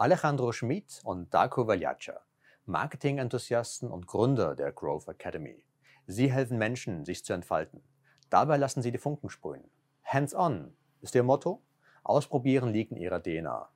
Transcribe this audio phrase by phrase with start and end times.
[0.00, 2.20] Alejandro Schmid und Darko Valjaca,
[2.66, 5.64] Marketing-Enthusiasten und Gründer der Growth Academy.
[6.06, 7.82] Sie helfen Menschen, sich zu entfalten.
[8.30, 9.68] Dabei lassen sie die Funken sprühen.
[10.04, 11.62] Hands-on ist ihr Motto.
[12.04, 13.68] Ausprobieren liegt in ihrer DNA.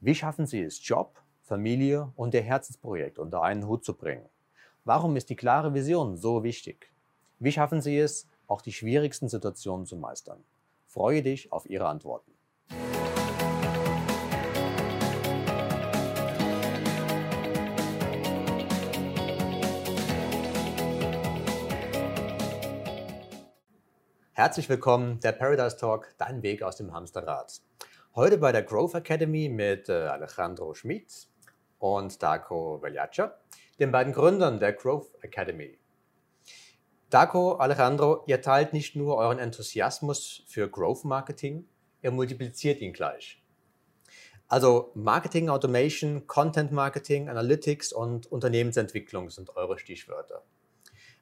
[0.00, 4.26] Wie schaffen sie es, Job, Familie und ihr Herzensprojekt unter einen Hut zu bringen?
[4.84, 6.94] Warum ist die klare Vision so wichtig?
[7.40, 10.42] Wie schaffen sie es, auch die schwierigsten Situationen zu meistern?
[10.86, 12.32] Freue dich auf ihre Antworten.
[24.38, 27.60] Herzlich willkommen, der Paradise Talk, dein Weg aus dem Hamsterrad.
[28.14, 31.26] Heute bei der Growth Academy mit äh, Alejandro Schmid
[31.80, 33.36] und Darko Veljaca,
[33.80, 35.76] den beiden Gründern der Growth Academy.
[37.10, 41.66] Darko, Alejandro, ihr teilt nicht nur euren Enthusiasmus für Growth Marketing,
[42.02, 43.42] ihr multipliziert ihn gleich.
[44.46, 50.44] Also Marketing Automation, Content Marketing, Analytics und Unternehmensentwicklung sind eure Stichwörter.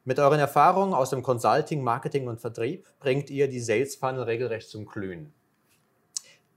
[0.09, 4.71] Mit euren Erfahrungen aus dem Consulting, Marketing und Vertrieb bringt ihr die Sales Funnel regelrecht
[4.71, 5.35] zum Glühen.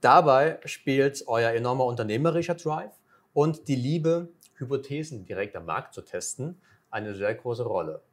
[0.00, 2.94] Dabei spielt euer enormer unternehmerischer Drive
[3.32, 8.04] und die Liebe, Hypothesen direkt am Markt zu testen, eine sehr große Rolle.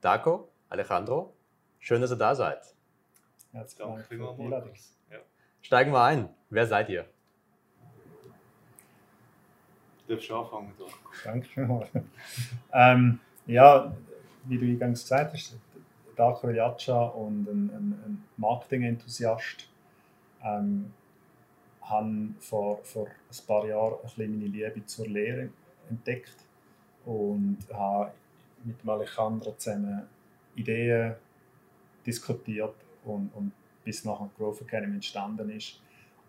[0.00, 1.36] Darko, Alejandro,
[1.78, 2.74] schön, dass ihr da seid.
[3.52, 4.72] Herzlichen Dank für die Einladung.
[5.10, 5.18] Ja.
[5.60, 6.30] Steigen wir ein.
[6.48, 7.04] Wer seid ihr?
[10.08, 11.10] Du darfst anfangen, Darko.
[11.22, 11.90] Danke
[12.72, 13.94] ähm, ja,
[14.44, 15.56] wie du eingangs gesagt hast,
[16.16, 19.68] Darko Jacha und ein, ein, ein Marketing-Enthusiast
[20.42, 20.92] ähm,
[21.82, 25.50] haben vor, vor ein paar Jahren ein bisschen meine Liebe zur Lehre
[25.90, 26.36] entdeckt
[27.04, 28.12] und habe
[28.64, 30.02] mit Alejandro zusammen
[30.54, 31.14] Ideen
[32.06, 33.52] diskutiert und, und
[33.84, 35.80] bis nachher Growth Academy entstanden ist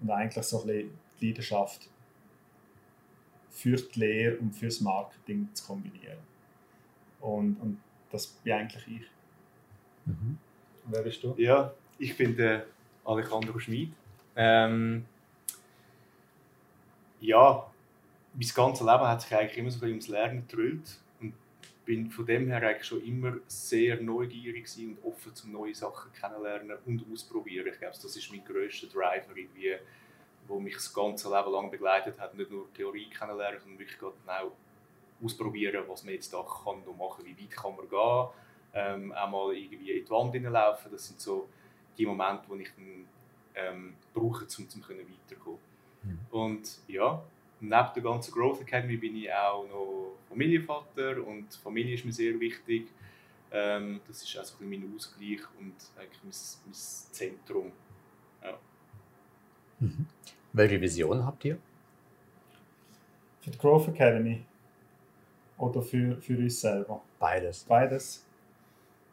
[0.01, 1.89] und eigentlich so ein bisschen die Leidenschaft
[3.49, 6.34] für die Lehre und fürs Marketing zu kombinieren.
[7.25, 7.81] Und, und
[8.11, 9.07] das bin eigentlich ich.
[10.05, 10.37] Mhm.
[10.85, 11.33] Wer bist du?
[11.37, 12.67] Ja, ich bin der
[13.03, 13.91] Alejandro Schmid.
[14.35, 15.05] Ähm,
[17.19, 17.65] ja,
[18.33, 21.33] mein ganzes Leben hat sich eigentlich immer so ein ums Lernen gedrillt und
[21.85, 26.77] bin von dem her eigentlich schon immer sehr neugierig und offen zum neue Sachen kennenlernen
[26.85, 27.67] und ausprobieren.
[27.71, 29.77] Ich glaube, das ist mein grösster Driver irgendwie,
[30.47, 34.51] wo mich das ganze Leben lang begleitet hat, nicht nur Theorie kennenlernen, sondern wirklich genau
[35.23, 38.27] ausprobieren, was man jetzt da kann und machen, wie weit kann man gehen,
[38.73, 40.91] ähm, auch mal irgendwie in die Wand hineinlaufen.
[40.91, 41.47] Das sind so
[41.97, 43.05] die Momente, die ich dann
[43.55, 45.59] ähm, brauche, um, um weiterzukommen.
[46.03, 46.19] Mhm.
[46.31, 47.23] Und ja,
[47.59, 52.39] neben der ganzen Growth Academy bin ich auch noch Familienvater und Familie ist mir sehr
[52.39, 52.87] wichtig.
[53.51, 56.33] Ähm, das ist also mein Ausgleich und eigentlich mein,
[56.65, 57.71] mein Zentrum.
[58.43, 58.57] Ja.
[59.79, 60.05] Mhm.
[60.51, 61.57] Welche Vision habt ihr?
[63.41, 64.43] Für die Growth Academy
[65.57, 67.01] oder für, für uns selber?
[67.19, 67.63] Beides.
[67.63, 68.25] Beides.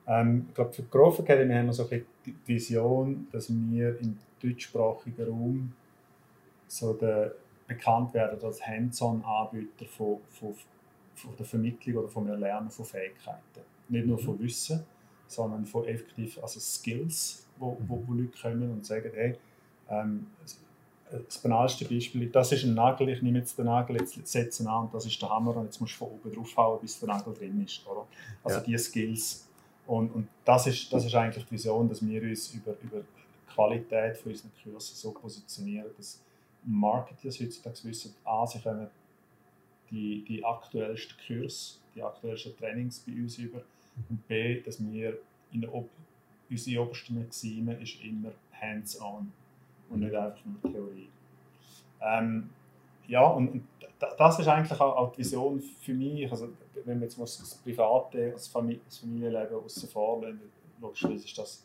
[0.07, 3.99] Ähm, ich glaube, für die Growth Academy haben wir so ein die Vision, dass wir
[4.01, 5.73] im deutschsprachigen Raum
[6.69, 7.35] so der,
[7.67, 10.55] bekannt werden als Hands-on-Anbieter von, von,
[11.15, 13.61] von der Vermittlung oder vom Erlernen von Fähigkeiten.
[13.89, 14.45] Nicht nur von mhm.
[14.45, 14.85] Wissen,
[15.27, 19.37] sondern von effektiv also Skills, wo, wo, wo Leute kommen und sagen, hey,
[19.89, 20.27] ähm,
[21.13, 24.67] das banalste Beispiel, das ist ein Nagel, ich nehme jetzt den Nagel, jetzt setze ihn
[24.67, 26.99] an und das ist der Hammer und jetzt musst du von oben drauf hauen, bis
[26.99, 27.87] der Nagel drin ist.
[27.87, 28.07] Oder?
[28.43, 28.65] Also ja.
[28.65, 29.49] diese Skills.
[29.87, 33.55] Und, und das, ist, das ist eigentlich die Vision, dass wir uns über, über die
[33.55, 36.21] Qualität von unseren Kursen so positionieren, dass
[36.65, 38.89] Marketeers heutzutage wissen, A, sie können
[39.91, 43.63] die, die aktuellsten Kurse, die aktuellsten Trainings bei uns über
[44.09, 45.19] und B, dass wir
[45.53, 45.71] in der
[46.49, 49.33] unsere oberste Maxime ist immer hands-on
[49.93, 51.09] und nicht einfach nur Theorie.
[52.01, 52.51] Ähm,
[53.07, 53.65] ja, und, und,
[54.19, 56.31] das ist eigentlich auch, auch, die Vision für mich.
[56.31, 56.49] Also,
[56.85, 60.41] wenn wir jetzt mal das Private, das, Familie, das Familienleben außen vor lassen,
[60.81, 61.65] logischerweise ist das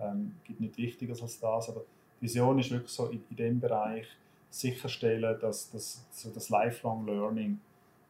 [0.00, 1.82] ähm, gibt nicht Wichtiges als das, aber
[2.20, 4.06] die Vision ist wirklich so in, in dem Bereich
[4.50, 7.60] sicherstellen, dass, dass so das Lifelong Learning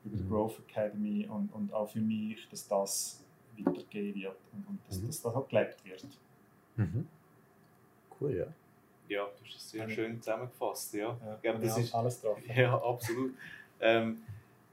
[0.04, 0.28] über die mhm.
[0.28, 3.24] Growth Academy und, und auch für mich, dass das
[3.58, 5.06] weitergehen wird und, und dass, mhm.
[5.06, 6.06] dass das auch gelebt wird.
[6.76, 7.06] Mhm.
[8.20, 8.46] Cool, ja.
[9.08, 10.94] Ja, du hast das sehr Eine, schön zusammengefasst.
[10.94, 12.38] Ja, ja das ist alles drauf.
[12.54, 13.34] Ja, absolut.
[13.80, 14.22] ähm,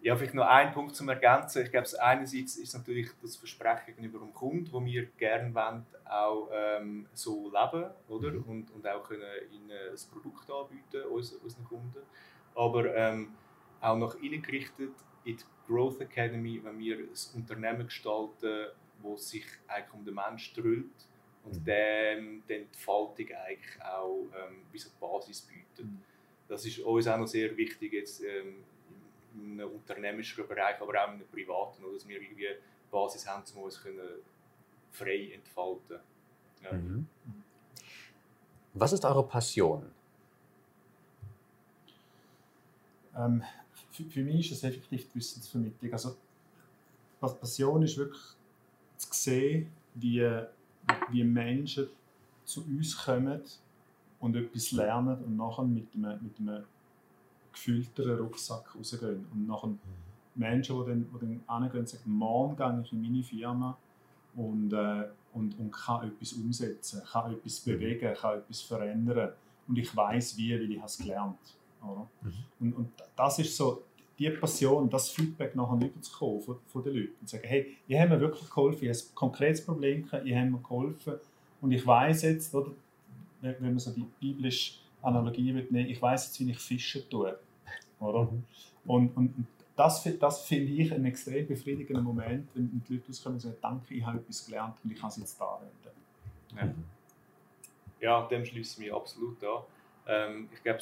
[0.02, 1.64] ja, vielleicht noch ein Punkt zum Ergänzen.
[1.64, 6.50] Ich glaube, einerseits ist natürlich das Versprechen gegenüber dem Kunden, wo wir gerne wollen, auch
[6.54, 8.32] ähm, so leben oder?
[8.32, 8.44] Mhm.
[8.44, 12.04] Und, und auch können ihnen ein Produkt anbieten, unseren, unseren Kunden.
[12.54, 13.30] Aber ähm,
[13.82, 14.94] auch noch gerichtet
[15.24, 18.68] in die Growth Academy, wenn wir ein Unternehmen gestalten,
[19.04, 21.15] das sich eigentlich um den Menschen dreht
[21.46, 21.66] und mhm.
[21.66, 25.86] dem die Entfaltung eigentlich auch ähm, wie so Basis bietet.
[25.86, 26.02] Mhm.
[26.48, 28.64] das ist uns auch noch sehr wichtig jetzt ähm,
[29.36, 32.58] in einem unternehmerischen Bereich, aber auch in einem privaten, dass wir irgendwie eine
[32.90, 34.00] Basis haben, um uns können
[34.92, 36.00] frei entfalten
[36.64, 36.74] ja.
[36.74, 37.08] mhm.
[38.74, 39.90] Was ist eure Passion?
[43.16, 43.44] Ähm,
[43.92, 45.94] für, für, mich ist es effektiv die Wissensvermittlung.
[45.94, 46.18] Also,
[47.40, 48.22] Passion ist wirklich
[48.98, 50.20] zu sehen, wie,
[51.12, 51.88] wie Menschen
[52.44, 53.42] zu uns kommen
[54.20, 56.64] und etwas lernen und nachher mit einem, mit einem
[57.52, 59.26] gefüllteren Rucksack rausgehen.
[59.32, 59.80] Und nachher mhm.
[60.36, 63.78] Menschen, die dann, die dann hingehen und sagen, morgen gehe ich in meine Firma
[64.36, 67.72] und, äh, und, und kann etwas umsetzen, kann etwas mhm.
[67.72, 69.32] bewegen, kann etwas verändern.
[69.68, 71.38] Und ich weiß wie, weil ich es gelernt
[71.82, 72.08] habe.
[72.22, 72.34] Mhm.
[72.60, 73.84] Und, und das ist so
[74.18, 78.10] die Passion, das Feedback nachher überzukommen von, von den Leuten und sagen, hey, ihr habt
[78.10, 81.16] mir wirklich geholfen, ich habe ein konkretes Problem gehabt, ihr habt mir geholfen
[81.62, 82.72] und ich weiß jetzt, oder,
[83.42, 87.38] wenn man so die biblische Analogie nehmen, ich weiß jetzt, wie ich Fischen tue.
[88.00, 88.24] Oder?
[88.24, 88.44] Mhm.
[88.86, 93.42] Und, und das, das finde ich ein extrem befriedigender Moment, wenn die Leute rauskommen und
[93.42, 96.76] sagen, danke, ich habe etwas gelernt und ich kann es jetzt anwenden.
[98.00, 99.64] Ja, ja dem schließe ich mich absolut an.
[100.08, 100.80] Ähm, ich glaube,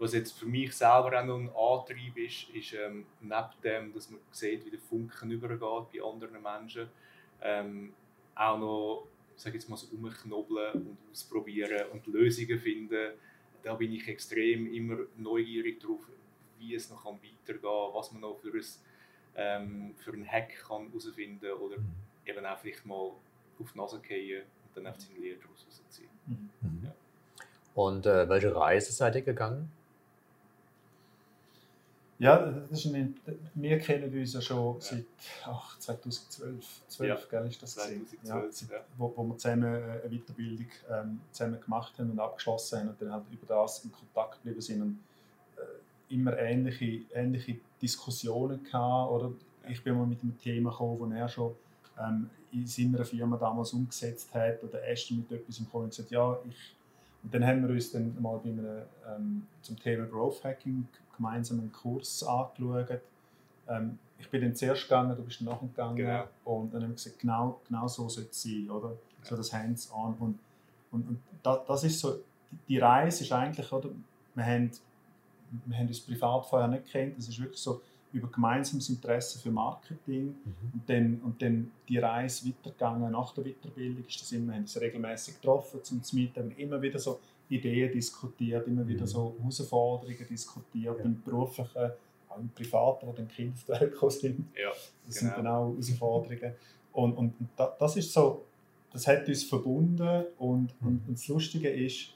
[0.00, 4.10] was jetzt für mich selber auch noch ein Antrieb ist, ist ähm, neben dem, dass
[4.10, 6.88] man sieht, wie der Funken übergeht bei anderen Menschen,
[7.42, 7.92] ähm,
[8.34, 9.06] auch noch
[9.36, 13.12] sage jetzt mal so umknobeln und ausprobieren und Lösungen finden.
[13.62, 16.00] Da bin ich extrem immer neugierig darauf,
[16.58, 18.64] wie es noch weitergehen kann, was man noch für, ein,
[19.36, 21.92] ähm, für einen Hack kann herausfinden kann oder mhm.
[22.24, 22.94] eben auch vielleicht mal
[23.58, 26.10] auf die Nase fallen und dann einfach seine Lehre daraus rausziehen.
[26.26, 26.50] Mhm.
[26.60, 26.84] mhm.
[26.84, 26.94] Ja.
[27.74, 29.70] Und äh, welche Reise seid ihr gegangen?
[32.20, 33.14] Ja, das ist eine,
[33.54, 34.80] wir kennen uns ja schon ja.
[34.80, 35.06] seit
[35.46, 37.18] ach, 2012, 12, ja.
[37.30, 38.76] gell, ist das 2012, ja, seit, ja.
[38.98, 43.10] Wo, wo wir zusammen eine Weiterbildung ähm, zusammen gemacht haben und abgeschlossen haben und dann
[43.10, 44.98] halt über das in Kontakt geblieben sind und
[45.56, 49.32] äh, immer ähnliche, ähnliche Diskussionen gehabt, oder
[49.66, 51.56] ich bin mal mit einem Thema gekommen, wo er schon
[51.98, 56.38] ähm, in seiner Firma damals umgesetzt hat oder erst mit etwas gekommen und gesagt, ja,
[56.46, 56.74] ich
[57.22, 60.86] dann haben wir uns dann mal bei einem, ähm, zum Thema Growth Hacking
[61.16, 63.00] gemeinsam einen Kurs angeschaut.
[63.68, 65.96] Ähm, ich bin dann zuerst gegangen, du bist nachher gegangen.
[65.96, 66.24] Genau.
[66.44, 68.96] Und dann haben wir gesagt, genau, genau so soll es sein, oder?
[69.22, 70.14] So das Hands-on.
[70.14, 70.38] Und,
[70.90, 72.20] und, und das, das ist so,
[72.68, 73.90] die Reise ist eigentlich, oder?
[74.34, 74.70] Wir haben,
[75.66, 77.18] wir haben uns privat vorher nicht kennt.
[77.18, 80.54] Das ist wirklich so über gemeinsames Interesse für Marketing mhm.
[80.72, 83.12] und, dann, und dann die Reise weitergegangen.
[83.12, 86.98] Nach der Weiterbildung ist das immer, wir haben uns regelmäßig getroffen zum Meeting, immer wieder
[86.98, 89.06] so Ideen diskutiert, immer wieder mhm.
[89.06, 91.04] so Herausforderungen diskutiert, ja.
[91.04, 91.90] im beruflichen,
[92.28, 94.44] auch im privaten, wo dann Kinder auf die Welt sind.
[94.56, 94.70] Ja,
[95.06, 95.34] das genau.
[95.34, 96.54] sind dann auch Herausforderungen.
[96.92, 97.48] Und, und, und
[97.78, 98.44] das ist so,
[98.92, 100.88] das hat uns verbunden und, mhm.
[100.88, 102.12] und, und das Lustige ist,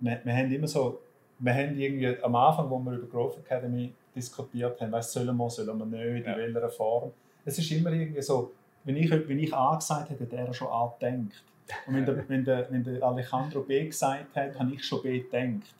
[0.00, 1.00] wir, wir haben immer so,
[1.40, 5.50] wir haben irgendwie am Anfang, wo wir über Growth Academy diskutiert haben, weißt, sollen wir,
[5.50, 6.36] sollen wir nicht, in ja.
[6.36, 7.12] welcher Form.
[7.44, 8.52] Es ist immer irgendwie so,
[8.84, 11.44] wenn ich, wenn ich A gesagt hätte, hätte er schon A gedacht.
[11.86, 15.20] Und wenn der, wenn, der, wenn der Alejandro B gesagt hat, habe ich schon B
[15.20, 15.74] gedacht.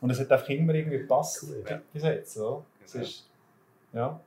[0.00, 1.80] Und es hat einfach immer irgendwie gepasst cool, ja.
[1.92, 2.34] bis jetzt.
[2.34, 2.64] So.
[2.92, 3.04] Genau.
[3.04, 3.28] Ist,
[3.92, 4.20] ja.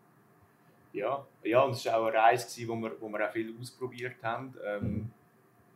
[0.93, 4.15] Ja, ja, und es war auch eine Reise, wo wir, wo wir auch viel ausprobiert
[4.21, 4.53] haben.
[4.65, 5.11] Ähm.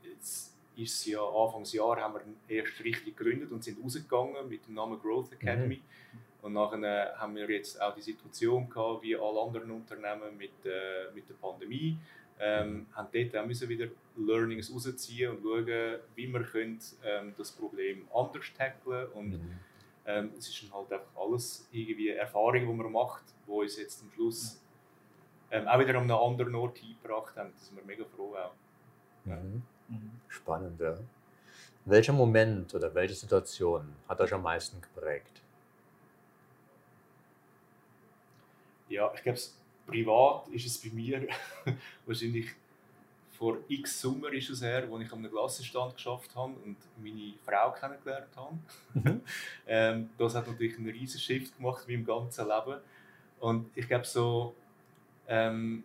[0.03, 4.73] Jetzt ist es ja Anfangsjahr haben wir erst richtig gegründet und sind rausgegangen mit dem
[4.73, 5.77] Namen Growth Academy.
[5.77, 6.19] Mhm.
[6.45, 11.11] Und nachher haben wir jetzt auch die Situation gehabt, wie alle anderen Unternehmen mit, äh,
[11.15, 11.97] mit der Pandemie
[12.39, 17.51] ähm, haben dort auch müssen wieder Learnings rausziehen und schauen, wie wir können, ähm, das
[17.51, 19.59] Problem anders tackeln und mhm.
[20.05, 24.11] ähm, es ist halt einfach alles irgendwie Erfahrungen, die man macht, die uns jetzt am
[24.11, 24.61] Schluss
[25.49, 27.53] ähm, auch wieder an einen anderen Ort hingebracht haben.
[27.53, 28.53] Da sind wir mega froh auch.
[29.25, 29.63] Mhm.
[29.87, 30.11] Mhm.
[30.27, 30.95] Spannend, ja.
[31.85, 35.41] Welcher Moment oder welche Situation hat euch am meisten geprägt?
[38.95, 39.39] Ja, ich glaube,
[39.85, 41.27] privat ist es bei mir
[42.05, 42.47] wahrscheinlich
[43.37, 47.33] vor x Sommer ist es her, wo ich an einem Klassenstand geschafft habe und meine
[47.45, 48.57] Frau kennengelernt habe.
[48.93, 49.21] Mhm.
[49.67, 52.79] ähm, das hat natürlich einen riesen Shift gemacht in meinem ganzen Leben.
[53.41, 54.55] Und ich glaube so,
[55.27, 55.83] ähm,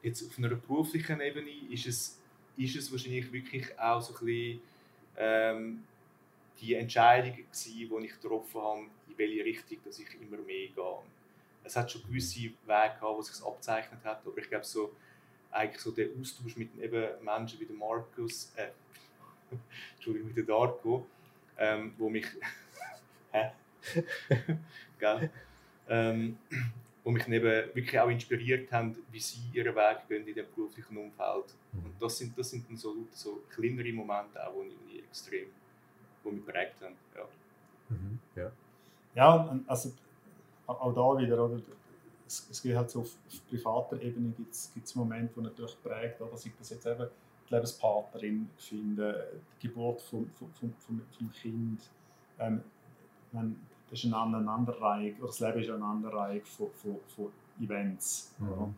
[0.00, 2.20] jetzt auf einer beruflichen Ebene ist es,
[2.56, 4.60] ist es wahrscheinlich wirklich auch so ein bisschen
[5.16, 5.84] ähm,
[6.60, 11.02] die Entscheidung gewesen, die ich getroffen habe, in welche Richtung dass ich immer mehr gehe
[11.64, 14.94] es hat schon gewisse Wege gehabt, wo sich abzeichnet hat, aber ich glaube so
[15.50, 18.68] eigentlich so der Austausch mit eben Menschen wie der Markus, äh,
[19.94, 21.06] Entschuldigung, mit der Darko,
[21.56, 22.26] ähm, wo mich,
[23.32, 23.50] hä?
[24.98, 25.30] Gell?
[25.88, 26.38] Ähm,
[27.04, 27.44] wo mich eben
[27.74, 31.54] wirklich auch inspiriert haben, wie sie ihren Weg gehen in dem beruflichen Umfeld.
[31.72, 31.84] Mhm.
[31.84, 35.48] Und das sind, das sind dann so, so kleinere Momente auch, die mich extrem,
[36.24, 36.96] die mich prägt haben.
[37.14, 37.28] Ja.
[37.90, 38.52] Mhm, ja.
[39.14, 39.92] ja, also
[40.66, 41.60] auch da wieder, oder?
[42.26, 46.20] Es, es geht halt so auf, auf privater Ebene gibt es Momente, die natürlich prägt,
[46.20, 46.36] oder?
[46.36, 47.06] Sei das jetzt eben
[47.48, 49.14] die Lebenspartnerin finden,
[49.60, 51.80] die Geburt vom, vom, vom, vom Kind.
[52.38, 52.62] Ähm,
[53.34, 53.54] meine,
[53.90, 57.28] das ist eine Aneinanderreihung, oder das Leben ist eine Aneinanderreihung von, von, von
[57.60, 58.34] Events.
[58.38, 58.74] Mhm.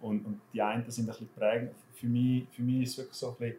[0.00, 1.72] Und, und die einen sind ein bisschen prägend.
[1.94, 3.56] Für mich, für mich ist es wirklich so ein bisschen,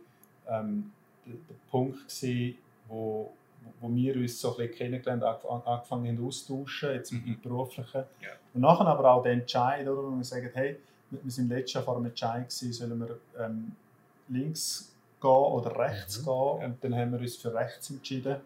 [0.48, 0.92] ähm,
[1.26, 2.58] der, der Punkt gewesen,
[2.88, 3.34] wo,
[3.80, 7.42] wo wir uns so ein bisschen kennengelernt haben, angefangen haben auszutauschen, jetzt mit dem mhm.
[7.42, 8.04] Beruflichen.
[8.22, 8.30] Ja.
[8.54, 11.84] Und nachher aber auch der Entscheid, oder, wo wir sagen, hey, wir sind letztes Jahr
[11.84, 13.76] vor einem Entscheid gewesen, sollen wir ähm,
[14.30, 16.26] links gehen oder rechts mhm.
[16.26, 16.66] gehen.
[16.66, 18.38] Und dann haben wir uns für rechts entschieden.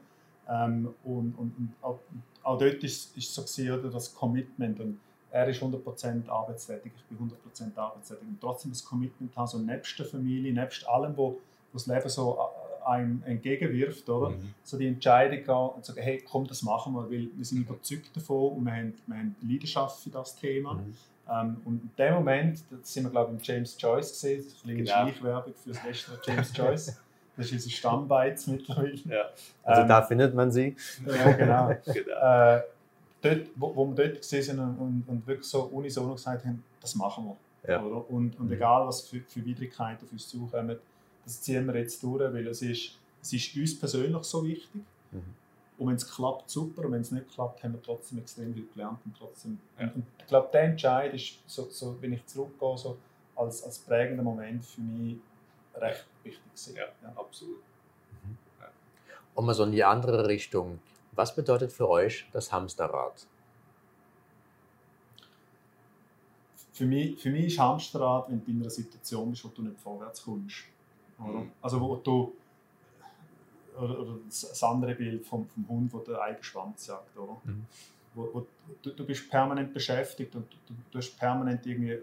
[0.50, 2.00] Ähm, und, und, und auch,
[2.44, 4.80] auch, dort ist es so gewesen, oder, das Commitment.
[4.80, 5.00] Und
[5.32, 8.28] er ist 100% arbeitstätig, ich bin 100% arbeitstätig.
[8.28, 11.40] Und trotzdem das Commitment haben, so nebst der Familie, nebst allem, wo, wo
[11.74, 12.40] das Leben so
[12.86, 14.30] einem entgegenwirft, oder?
[14.32, 14.54] Mhm.
[14.64, 18.16] So die Entscheidung gehen und sagen, hey, komm, das machen wir, weil wir sind überzeugt
[18.16, 20.76] davon und wir haben, wir haben Leidenschaft für das Thema.
[20.76, 20.94] Mhm.
[21.28, 24.74] Ähm, und in dem Moment, da sind wir glaube ich im James Joyce gesehen, eine
[24.74, 24.92] kleine genau.
[24.92, 27.02] Schleichwerbung für das Restaurant James Joyce.
[27.38, 28.94] Das ist unser Stammbeiz mittlerweile.
[29.10, 29.26] Ja.
[29.64, 30.76] Also ähm, da findet man sie.
[31.06, 31.76] Ja, genau.
[31.86, 32.56] genau.
[32.56, 32.62] Äh,
[33.22, 36.64] dort, wo, wo wir dort gesehen sind und, und, und, wirklich so unisono gesagt haben,
[36.80, 37.74] das machen wir.
[37.74, 37.84] Ja.
[37.84, 38.10] Oder?
[38.10, 38.54] Und, und mhm.
[38.54, 40.78] egal, was für, für Widrigkeiten auf uns zukommen,
[41.26, 44.82] das ziehen wir jetzt durch, weil es ist, es ist uns persönlich so wichtig.
[45.12, 45.34] Mhm.
[45.78, 46.86] Und wenn es klappt, super.
[46.86, 49.00] Und wenn es nicht klappt, haben wir trotzdem extrem viel gelernt.
[49.04, 49.92] Und trotzdem, ja.
[49.94, 52.98] und ich glaube, der Entscheid ist, so, so, wenn ich zurückgehe, so
[53.36, 55.18] als, als prägender Moment für mich
[55.76, 56.76] recht wichtig.
[56.76, 57.58] Ja, ja, absolut.
[58.24, 58.38] Mhm.
[58.60, 58.68] Ja.
[59.34, 60.80] Und mal so in die andere Richtung.
[61.12, 63.26] Was bedeutet für euch das Hamsterrad?
[66.72, 69.80] Für mich, für mich ist Hamsterrad, wenn du in einer Situation bist, wo du nicht
[69.80, 70.66] vorwärts kommst.
[71.18, 71.52] Mhm.
[71.62, 72.34] Also wo du
[73.78, 77.18] oder, oder das andere Bild vom, vom Hund, der den eigenen Schwanz jagt.
[77.18, 77.38] Oder?
[77.44, 77.66] Mhm.
[78.14, 78.48] Wo, wo,
[78.82, 82.00] du, du, bist permanent beschäftigt und du, du, hast permanent irgendwie,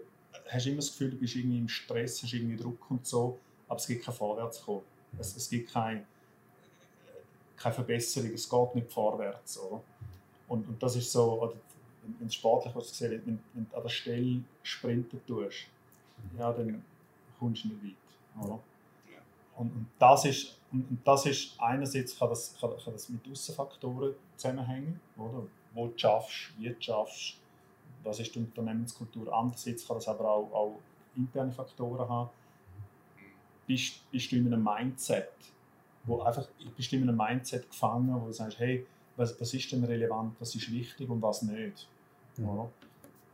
[0.49, 3.38] hast immer das Gefühl, du bist irgendwie im Stress, hast irgendwie Druck und so,
[3.69, 4.83] aber es gibt kein Vorwärtskommen.
[5.12, 5.21] Mhm.
[5.21, 6.07] Es, es gibt kein,
[7.57, 9.59] keine Verbesserung, es geht nicht vorwärts.
[9.59, 9.83] Oder?
[10.49, 11.54] Und, und das ist so, oder,
[12.19, 15.66] wenn du sportlich was gesehen wenn, wenn du an der Stelle sprinten tust,
[16.38, 16.85] ja, dann
[17.38, 18.45] kommst du nicht weit.
[18.45, 18.61] Oder?
[19.56, 23.21] Und, und, das ist, und, und, das ist einerseits kann das, kann, kann das mit
[23.30, 25.44] Außenfaktoren zusammenhängen, oder?
[25.75, 27.38] wo du schaffst, wie du schaffst,
[28.02, 29.32] was ist die Unternehmenskultur.
[29.32, 30.80] Andererseits kann das aber auch, auch
[31.16, 32.30] interne Faktoren haben.
[33.66, 35.30] Bist, bist du in einem Mindset,
[36.04, 39.71] wo einfach, bist du in einem Mindset gefangen, wo du sagst, hey, was, was ist
[39.73, 41.88] denn relevant, was ist wichtig und was nicht.
[42.37, 42.68] Mhm.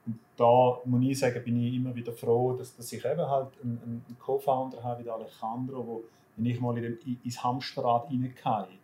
[0.08, 3.48] Und da muss ich sagen, bin ich immer wieder froh, dass, dass ich eben halt
[3.62, 6.04] einen, einen Co-Founder habe wie der Alejandro, wo
[6.36, 8.78] wenn ich mal in den, ins Hamsterrad reingehe,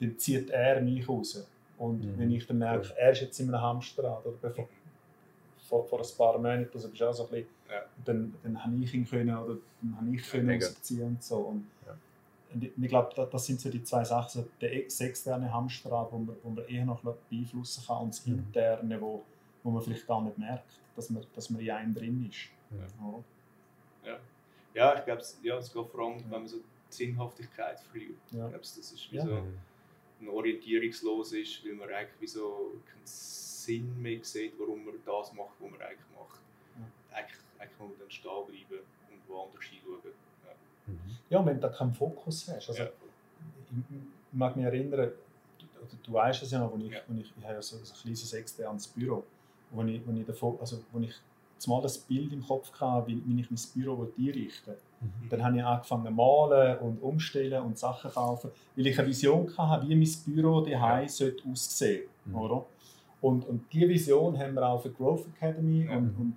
[0.00, 1.46] dann zieht er mich raus.
[1.76, 2.18] Und mhm.
[2.18, 4.68] wenn ich dann merke, er ist jetzt in einem Hamsterrad, oder bevor,
[5.58, 7.82] vor, vor ein paar Monaten, also bist auch so ein bisschen, ja.
[8.04, 11.36] dann, dann habe ich ihn können, oder dann habe ich können ja, rausziehen und so.
[11.38, 11.96] Und, ja.
[12.54, 16.18] und ich, ich glaube, das sind so die zwei Sachen, so der externe Hamsterrad, wo
[16.18, 18.38] man, wo man eher noch beeinflussen kann, und das mhm.
[18.38, 19.22] interne, wo
[19.62, 22.48] wo man vielleicht gar nicht merkt, dass man, dass man in einem drin ist.
[22.70, 24.18] Ja, ja.
[24.74, 26.64] ja ich glaube, ja, es geht vor allum, wenn man so die
[26.94, 28.18] Sinnhaftigkeit verliert.
[28.30, 28.44] Ja.
[28.44, 29.24] Ich glaube, das ist wie ja.
[29.24, 29.42] so
[30.20, 35.32] ein orientierungslos ist, weil man eigentlich wie so keinen Sinn mehr sieht, warum man das
[35.32, 36.40] macht, was man eigentlich macht.
[36.78, 37.16] Ja.
[37.18, 40.00] Eigentlich, eigentlich muss man dann stehen bleiben und woanders hinschauen.
[40.04, 40.92] Ja.
[40.92, 40.98] Mhm.
[41.30, 42.68] ja, und wenn du da keinen Fokus hast.
[42.68, 42.88] Also, ja.
[42.88, 44.02] ich, ich
[44.32, 45.12] mag mich erinnern,
[45.58, 45.66] du,
[46.02, 47.00] du weißt es ja noch, wo ich, ja.
[47.06, 49.24] Wo ich, ich habe so, ein kleines externes Büro
[49.72, 51.14] wo ich, wo ich, davon, also, wo ich
[51.58, 55.28] zumal das Bild im Kopf hatte, wie, wie ich mein Büro einrichten mhm.
[55.28, 59.56] Dann habe ich angefangen zu malen und umstellen und Sachen kaufen, weil ich eine Vision
[59.56, 61.08] hatte, wie mein Büro daheim ja.
[61.08, 62.34] sollte aussehen mhm.
[62.36, 62.66] oder?
[63.20, 65.96] Und, und diese Vision haben wir auch für Growth Academy mhm.
[65.96, 66.36] und, und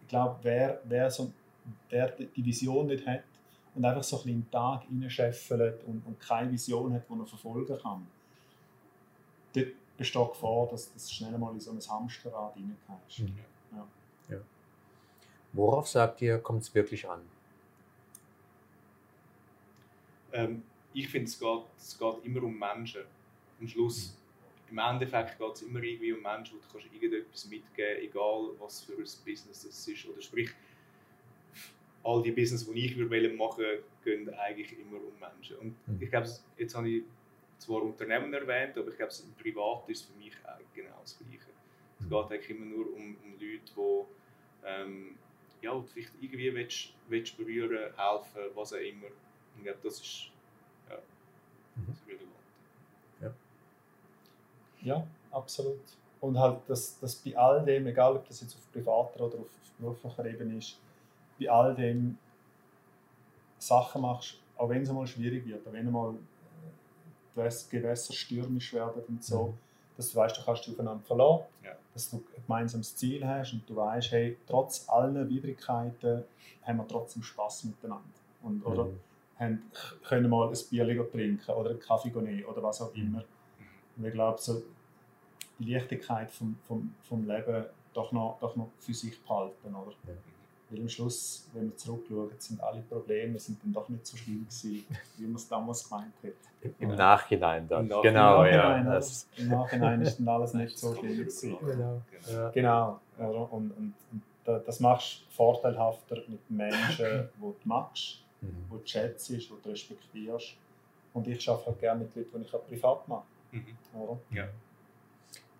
[0.00, 1.30] ich glaube, wer, wer, so,
[1.90, 3.24] wer die Vision nicht hat
[3.74, 7.26] und einfach so ein bisschen den Tag reinscheffelt und, und keine Vision hat, die er
[7.26, 8.06] verfolgen kann,
[9.54, 9.68] dort
[10.02, 13.20] besteht Gefahr, dass du schnell mal in so ein Hamsterrad reinkommst.
[13.20, 13.38] Mhm.
[13.72, 13.88] Ja.
[14.30, 14.40] Ja.
[15.52, 17.20] Worauf sagt ihr, kommt es wirklich an?
[20.32, 23.02] Ähm, ich finde, es geht, es geht immer um Menschen.
[23.60, 24.16] Am Schluss,
[24.70, 24.78] mhm.
[24.78, 28.80] im Endeffekt geht es immer irgendwie um Menschen, wo du kannst irgendetwas mitgeben egal was
[28.82, 30.06] für ein Business das ist.
[30.06, 30.50] Oder sprich,
[32.02, 35.56] all die Business, die ich machen will, gehen eigentlich immer um Menschen.
[35.58, 36.02] Und mhm.
[36.02, 36.28] ich glaube,
[36.58, 37.04] jetzt habe ich
[37.62, 40.34] zwar Unternehmen erwähnt, aber ich glaube, im Privat ist es für mich
[40.74, 41.50] genau das Gleiche.
[41.98, 45.18] Es geht eigentlich immer nur um, um Leute, die ähm,
[45.60, 49.06] ja, vielleicht irgendwie willst, willst berühren, helfen, was auch immer.
[49.56, 50.30] ich glaube, das ist,
[50.90, 50.96] ja,
[51.76, 51.86] mhm.
[51.86, 52.32] das ist relevant.
[53.20, 53.32] Ja.
[54.82, 55.80] ja, absolut.
[56.20, 59.50] und halt, dass, dass bei all dem, egal ob das jetzt auf privater oder auf,
[59.78, 60.78] beruflicher Ebene ist,
[61.38, 62.18] bei all dem
[63.58, 66.14] Sachen machst, auch wenn es mal schwierig wird, auch wenn mal
[67.34, 69.58] Gewässer stürmisch werden und so, mhm.
[69.96, 71.72] dass du weißt, du kannst dich aufeinander verlassen, Ja.
[71.94, 76.24] dass du ein gemeinsames Ziel hast und du weißt, hey, trotz allen Widrigkeiten
[76.62, 78.04] haben wir trotzdem Spaß miteinander.
[78.42, 79.00] Und, oder Mhm.
[79.38, 79.62] haben,
[80.04, 83.18] können mal ein Bier trinken oder einen Kaffee nehmen oder was auch immer.
[83.18, 83.24] Mhm.
[83.96, 84.62] Und ich glaube, so
[85.58, 89.74] die Leichtigkeit vom, vom, vom Leben doch noch, doch noch für sich behalten.
[89.74, 89.92] Oder?
[90.06, 90.14] Ja.
[90.72, 94.40] Weil am Schluss, wenn wir zurückschauen, sind alle Probleme sind dann doch nicht so schlimm
[94.46, 94.86] gewesen,
[95.18, 96.32] wie man es damals gemeint hat.
[96.62, 96.96] Im, Im Ja.
[96.96, 97.82] Nachhinein dann.
[97.82, 98.12] Im Nachhinein.
[98.14, 98.56] Genau, Im ja.
[98.62, 98.94] Nachhinein, oder?
[98.94, 101.56] Das, Im Nachhinein ist dann alles nicht so schlimm gewesen.
[101.60, 102.02] genau.
[102.30, 102.48] Ja.
[102.50, 103.00] Genau.
[103.18, 103.72] Und, und,
[104.12, 108.48] und da- das machst du vorteilhafter mit Menschen, die du magst, Mhm.
[108.72, 110.54] die du schätzt, die du respektierst.
[111.14, 113.24] Und ich arbeite halt gerne mit Leuten, die ich auch privat mache.
[113.52, 113.76] Mhm.
[114.30, 114.48] Ja.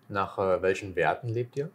[0.09, 1.69] Nach äh, welchen Werten lebt ihr?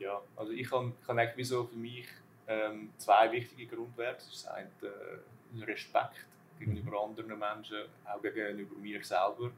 [0.00, 2.08] Ja, also ich habe kann eigentlich wie so für mich
[2.48, 4.24] ähm, zwei wichtige Grundwerte.
[4.28, 6.26] Das eine äh, Respekt
[6.58, 9.50] gegenüber anderen Menschen, auch gegenüber mir selber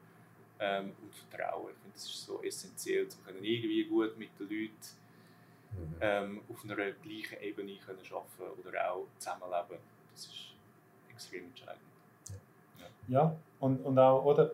[0.58, 1.70] ähm, und Vertrauen.
[1.70, 5.02] Ich finde, das ist so essentiell, um können irgendwie gut mit den Leuten
[5.74, 5.94] Mhm.
[6.02, 9.78] ähm, auf einer gleichen Ebene können arbeiten oder auch zusammenleben.
[10.12, 10.52] Das ist
[11.08, 11.80] extrem entscheidend.
[13.08, 14.50] Ja, und, und auch, oder?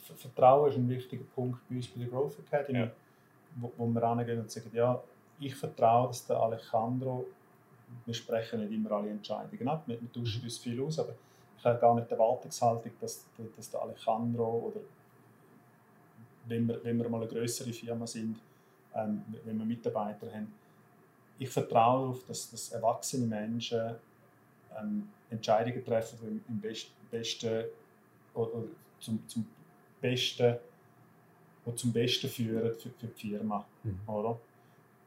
[0.00, 2.90] Ver- Vertrauen ist ein wichtiger Punkt bei uns bei der Growth Academy, Ja.
[3.56, 5.02] Wo, wo wir rangehen und sagen, ja,
[5.38, 7.26] ich vertraue, dass der Alejandro,
[8.04, 11.14] wir sprechen nicht immer alle Entscheidungen ab, wir, wir tauschen uns viel aus, aber
[11.58, 13.24] ich habe gar nicht die Erwartungshaltung, dass,
[13.56, 14.80] dass der Alejandro oder
[16.46, 18.38] wenn wir, wenn wir mal eine größere Firma sind,
[18.94, 20.52] ähm, wenn wir Mitarbeiter haben,
[21.38, 23.96] ich vertraue darauf, dass, dass erwachsene Menschen
[24.78, 27.64] ähm, Entscheidungen treffen, die im, im best, besten
[28.34, 28.68] oder, oder
[29.00, 29.46] zum, zum
[30.00, 30.56] Besten
[31.66, 33.64] die zum Besten führen für, für die Firma.
[33.84, 34.00] Mhm.
[34.06, 34.38] Oder?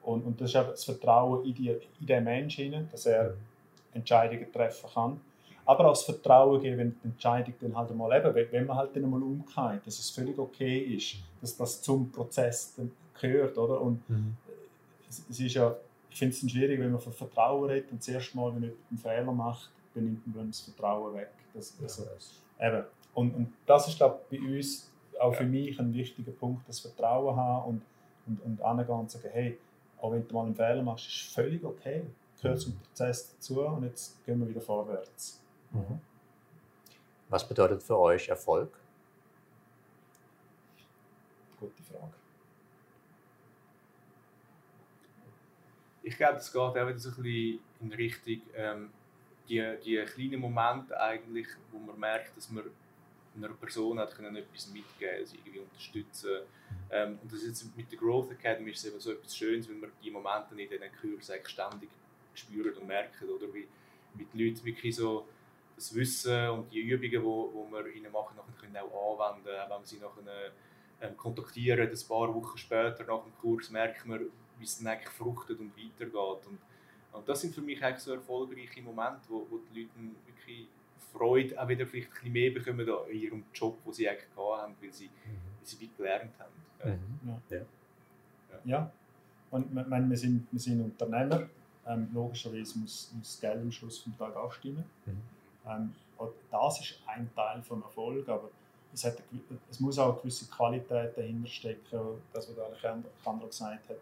[0.03, 3.33] Und, und das ist eben das Vertrauen in, die, in den Menschen, dass er
[3.93, 5.19] Entscheidungen treffen kann.
[5.65, 8.95] Aber auch das Vertrauen geben, wenn die Entscheidung dann halt einmal eben, wenn- man halt
[8.95, 12.75] dann einmal umgeht, dass es völlig okay ist, dass das zum Prozess
[13.19, 13.57] gehört.
[13.57, 13.81] Oder?
[13.81, 14.35] Und Mhm.
[15.09, 15.75] es, es ist ja,
[16.11, 18.79] ich finde es schwierig, wenn man von Vertrauen redet und das erste Mal, wenn jemand
[18.91, 21.31] einen Fehler macht, dann nimmt man das Vertrauen weg.
[21.53, 22.03] Das, also,
[22.61, 22.83] eben.
[23.15, 25.49] Und, und das ist, glaube ich, bei uns auch für Ja.
[25.49, 27.81] mich ein wichtiger Punkt, das Vertrauen haben und,
[28.27, 29.57] und, und angehen und sagen, hey,
[30.01, 32.03] auch wenn du mal einen Fehler machst, ist völlig okay.
[32.41, 35.41] Gehört zum Prozess dazu und jetzt gehen wir wieder vorwärts.
[35.71, 35.99] Mhm.
[37.29, 38.69] Was bedeutet für euch Erfolg?
[41.59, 42.13] Gute Frage.
[46.03, 48.89] Ich glaube, es geht auch wieder so ein bisschen in Richtung ähm,
[49.49, 52.63] die, die kleinen Momente eigentlich, wo man merkt, dass man
[53.35, 56.41] einer Person hat können etwas mitgeben, sie irgendwie unterstützen.
[56.89, 59.91] Ähm, und das jetzt mit der Growth Academy ist eben so etwas Schönes, wenn man
[60.03, 61.89] die Momente in diesen Kursen ständig
[62.33, 63.67] spüren und merken, oder wie,
[64.15, 65.27] wie die Leute wirklich so
[65.75, 69.69] das Wissen und die Übungen, wo, wo wir ihnen machen, nachher können auch anwenden, auch
[69.69, 70.51] wenn wir sie nachher
[71.01, 75.09] ähm, kontaktieren, ein paar Wochen später nach dem Kurs merkt man, wie es dann eigentlich
[75.09, 76.47] fruchtet und weitergeht.
[76.47, 76.59] Und,
[77.11, 79.91] und das sind für mich eigentlich so erfolgreiche Momente, wo, wo die Leute
[80.25, 80.67] wirklich
[81.13, 84.61] Freude auch wieder vielleicht ein bisschen mehr bekommen an ihrem Job, den sie eigentlich gehabt
[84.61, 86.99] haben, weil sie, weil sie weit gelernt haben.
[87.23, 87.59] Ja.
[87.59, 87.65] Mhm.
[88.65, 88.91] Ja.
[89.51, 91.47] Und wir, wir, wir, sind, wir sind Unternehmer.
[91.87, 94.83] Ähm, logischerweise muss, muss das Geld am Schluss vom Tag auch stimmen.
[95.05, 95.21] Mhm.
[95.67, 95.93] Ähm,
[96.51, 98.49] das ist ein Teil vom Erfolg, aber
[98.93, 101.99] es, hat eine, es muss auch eine gewisse Qualität dahinter stecken,
[102.33, 103.97] das, was Alejandro gesagt hat.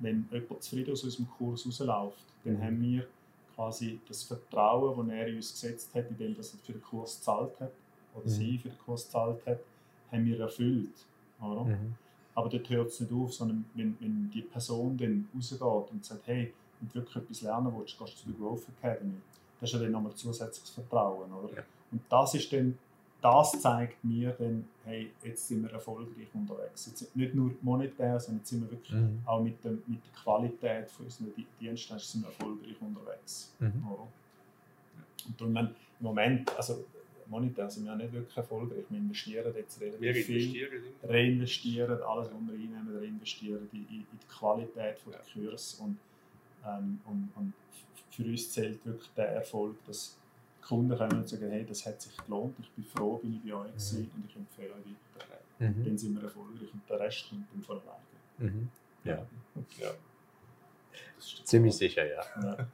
[0.00, 2.62] Wenn jemand zufrieden aus unserem Kurs rausläuft, dann Mhm.
[2.62, 3.06] haben wir
[3.54, 7.18] quasi das Vertrauen, das er in uns gesetzt hat, indem dass er für den Kurs
[7.18, 7.72] gezahlt hat,
[8.14, 8.30] oder Mhm.
[8.30, 9.58] sie für den Kurs gezahlt hat,
[10.10, 10.94] haben wir erfüllt.
[11.40, 11.64] Oder?
[11.64, 11.94] Mhm.
[12.34, 16.26] Aber dort hört es nicht auf, sondern wenn, wenn die Person dann rausgeht und sagt,
[16.26, 19.14] hey, wenn du wirklich etwas lernen willst, gehst du zu der Growth Academy.
[19.60, 21.32] Das ist ja dann nochmal zusätzliches Vertrauen.
[21.32, 21.56] Oder?
[21.56, 21.62] Ja.
[21.92, 22.76] Und das ist dann,
[23.24, 26.86] das zeigt mir dann, hey, jetzt sind wir erfolgreich unterwegs.
[26.86, 29.22] Jetzt nicht nur monetär, sondern jetzt sind wir wirklich Mhm.
[29.24, 33.54] auch mit der, mit der Qualität von unseren Di- Dienstleistungen sind wir erfolgreich unterwegs.
[33.60, 33.86] Mhm.
[33.90, 34.06] Oder?
[35.26, 36.84] Und darum, wenn- im Moment, also
[37.28, 38.84] monetär sind wir ja nicht wirklich erfolgreich.
[38.90, 44.06] Wir investieren jetzt relativ Wir viel reinvestieren, alles, was wir einnehmen, reinvestieren in, in, in
[44.12, 45.74] die Qualität von der Kurs.
[45.80, 45.96] Und,
[46.66, 47.52] ähm, und, und
[48.10, 50.18] für uns zählt wirklich der Erfolg, dass
[50.66, 53.56] Kunden kommen und sagen, hey, das hat sich gelohnt, ich bin froh, bin ich bei
[53.56, 55.38] euch gewesen und ich empfehle euch weiter.
[55.58, 55.84] Mhm.
[55.84, 58.52] Dann sind wir erfolgreich und der Rest kommt dann von alleine.
[58.52, 58.68] Mhm.
[59.04, 59.26] Ja,
[59.80, 59.90] Ja.
[61.44, 62.22] Ziemlich sicher, ja.
[62.42, 62.66] Ja.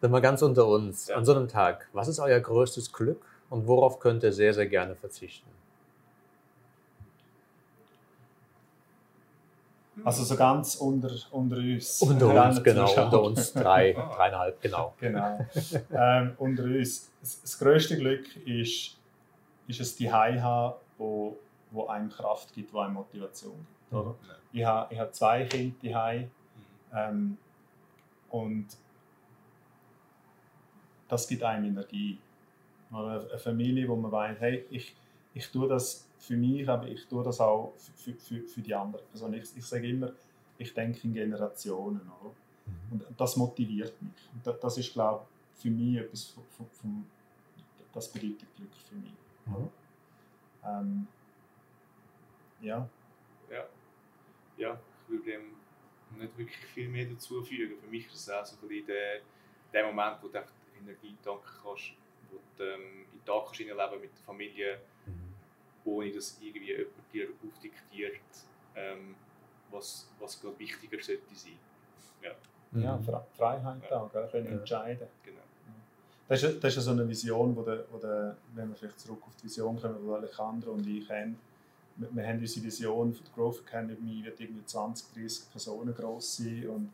[0.00, 1.16] Dann mal ganz unter uns, Ja.
[1.16, 4.66] an so einem Tag, was ist euer größtes Glück und worauf könnt ihr sehr, sehr
[4.66, 5.48] gerne verzichten?
[10.04, 12.02] Also so ganz unter, unter uns.
[12.02, 13.04] Unter uns, genau, Zuschauer.
[13.06, 14.94] unter uns drei, dreieinhalb, genau.
[15.00, 15.38] Genau.
[15.92, 17.10] ähm, unter uns.
[17.20, 18.98] Das, das grösste Glück ist,
[19.66, 21.36] ist es die haben, wo,
[21.70, 23.92] wo einem Kraft gibt, wo einem Motivation gibt.
[23.92, 24.14] Oder?
[24.28, 24.34] Ja.
[24.52, 26.28] Ich habe ich habe zwei Kinder die Mhm.
[26.94, 27.38] ähm,
[28.30, 28.66] und
[31.08, 32.18] das gibt einem Energie.
[32.92, 34.94] Oder eine Familie, wo man weiß, hey, ich,
[35.34, 39.06] ich tue das für mich, aber ich tue das auch für, für, für die anderen
[39.06, 39.34] Personen.
[39.34, 40.12] Ich, ich sage immer,
[40.58, 42.10] ich denke in Generationen.
[42.20, 42.34] Oder?
[42.90, 44.28] Und das motiviert mich.
[44.32, 47.06] Und das, das ist, glaube ich, für mich etwas, vom, vom, vom,
[47.92, 49.12] das bedeutet Glück für mich.
[49.46, 49.70] Mhm.
[50.64, 51.06] Ähm,
[52.60, 52.88] ja,
[53.50, 53.66] Ja.
[54.56, 55.56] ja, ich würde dem
[56.18, 57.78] nicht wirklich viel mehr dazu fügen.
[57.78, 59.20] Für mich ist es auch so ein bisschen der,
[59.72, 60.42] der Moment, wo du
[60.80, 61.92] Energie tanken kannst,
[62.30, 64.95] wo du ähm, in den Tag kannst mit der Familie, Mhm.
[65.86, 68.20] Ohne dass irgendwie jemand dir aufdiktiert,
[68.74, 69.14] ähm,
[69.70, 71.58] was, was gerade wichtiger sollte sein.
[72.22, 72.32] ja
[72.76, 73.04] Mhm.
[73.04, 74.28] Fre Freiheit auch, gell?
[74.30, 74.52] können Ja.
[74.52, 75.08] entscheiden.
[75.24, 75.38] Genau.
[76.28, 79.22] Das ist, das ist so eine Vision, wo der, wo der, wenn wir vielleicht zurück
[79.26, 81.38] auf die Vision kommen, die Alejandro und ich haben.
[81.96, 86.36] Wir, wir haben unsere Vision für die Growth Academy, wird irgendwie 20, 30 Personen groß
[86.36, 86.68] sein.
[86.68, 86.90] Und,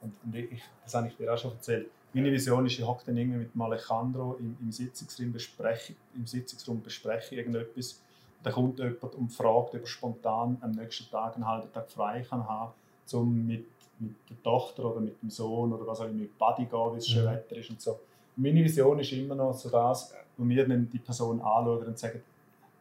[0.00, 1.88] und, und ich, das habe ich dir auch schon erzählt.
[2.12, 6.26] Meine Vision ist, ich hocke dann irgendwie mit dem Alejandro im, im, Sitzungsraum, bespreche, im
[6.26, 8.02] Sitzungsraum bespreche irgendetwas.
[8.42, 12.22] Da kommt jemand und fragt, ob er spontan am nächsten Tag einen halben Tag frei
[12.28, 12.72] kann haben,
[13.12, 13.66] um mit,
[13.98, 16.98] mit der Tochter oder mit dem Sohn oder was auch immer mit Buddy gehen, wie
[16.98, 17.30] es schön Mhm.
[17.30, 18.00] Wetter ist und so.
[18.36, 22.22] Meine Vision ist immer noch so das, wo wir dann die Person anschauen und sagen,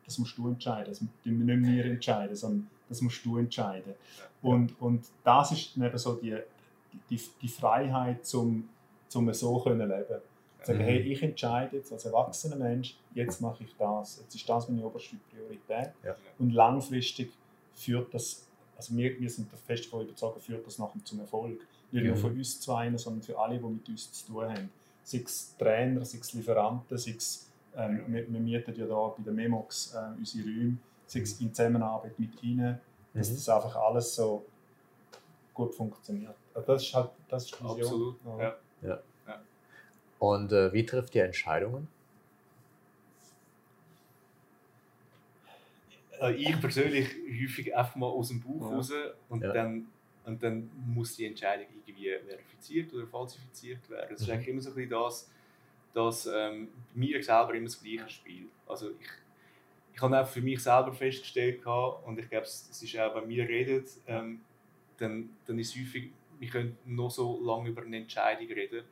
[0.05, 0.89] das musst du entscheiden.
[0.89, 3.93] Das müssen wir nicht wir entscheiden, sondern das musst du entscheiden.
[4.41, 6.37] Und, und das ist eben so die,
[7.09, 8.67] die, die Freiheit, zum,
[9.07, 10.21] zum so können leben.
[10.63, 10.83] Sagen, Mhm.
[10.83, 14.19] hey, ich entscheide jetzt als erwachsener Mensch, jetzt mache ich das.
[14.21, 15.91] Jetzt ist das meine oberste Priorität.
[16.03, 16.15] Ja.
[16.37, 17.31] Und langfristig
[17.73, 18.47] führt das,
[18.77, 21.59] also wir, wir sind fest davon überzeugt, führt das nachher zum Erfolg.
[21.91, 22.19] Nicht nur Mhm.
[22.19, 24.69] für uns zwei, sondern für alle, die mit uns zu tun haben.
[25.03, 29.23] Sei es Trainer, sei es Lieferanten, sei es, ähm, wir, wir mieten ja da bei
[29.23, 32.79] der Memox äh, unsere Räume, sei es in Zusammenarbeit mit ihnen,
[33.13, 33.35] dass Mhm.
[33.35, 34.45] das einfach alles so
[35.53, 36.35] gut funktioniert.
[36.53, 37.79] Also Das ist halt das ist die Vision.
[37.79, 38.15] Absolut.
[38.39, 38.55] Ja.
[38.83, 38.99] Ja.
[40.21, 41.87] Und äh, wie trifft ihr Entscheidungen?
[46.19, 47.07] Also ich persönlich
[47.41, 48.75] häufig einfach mal aus dem Bauch Ja.
[48.75, 48.91] raus
[49.29, 49.53] und, Ja.
[49.53, 49.87] dann,
[50.25, 54.09] und dann muss die Entscheidung irgendwie verifiziert oder falsifiziert werden.
[54.11, 54.33] Das ist Mhm.
[54.33, 55.31] eigentlich immer so ein bisschen das,
[55.93, 58.49] dass ähm, bei mir selber immer das gleiche Spiel.
[58.67, 59.07] Also ich,
[59.93, 63.15] ich habe auch für mich selber festgestellt gehabt, und ich glaube, es es ist auch,
[63.15, 64.41] wenn wir reden, ähm,
[64.97, 68.85] dann, dann ist es häufig, wir können noch so lange über eine Entscheidung reden,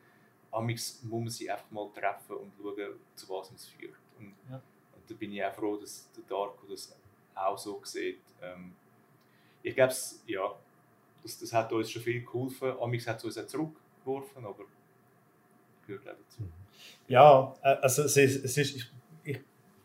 [0.51, 2.75] amigs muss man sie einfach mal treffen und schauen,
[3.15, 3.95] zu was es führt.
[4.17, 4.55] Und, Ja.
[4.55, 6.95] und da bin ich auch froh, dass der Darko das
[7.35, 8.19] auch so sieht.
[8.41, 8.73] Ähm,
[9.63, 9.93] ich glaube,
[10.25, 10.55] ja,
[11.23, 12.73] das, das hat uns schon viel geholfen.
[12.79, 14.65] Amix hat es uns auch zurückgeworfen, aber
[15.85, 16.43] gehört auch dazu.
[17.07, 18.91] Ja, äh, also es ist, es ist ich,
[19.23, 19.39] ich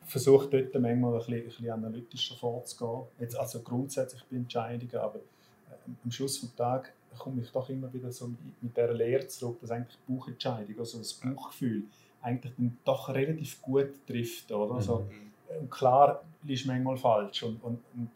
[0.05, 3.07] versuche dort manchmal ein bisschen, ein bisschen analytischer vorzugehen.
[3.19, 7.93] Jetzt also grundsätzlich bei Entscheidungen, aber äh, am Schluss des Tages komme ich doch immer
[7.93, 8.29] wieder so
[8.61, 11.85] mit dieser Lehre zurück, dass eigentlich die Bauchentscheidung, also das Bauchgefühl,
[12.23, 14.51] eigentlich dann doch relativ gut trifft.
[14.53, 14.81] Oder?
[14.81, 15.61] So, Mhm.
[15.61, 17.43] und klar liest manchmal falsch.
[17.43, 18.11] Und, und, und,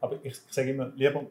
[0.00, 1.24] aber ich, sage immer, lieber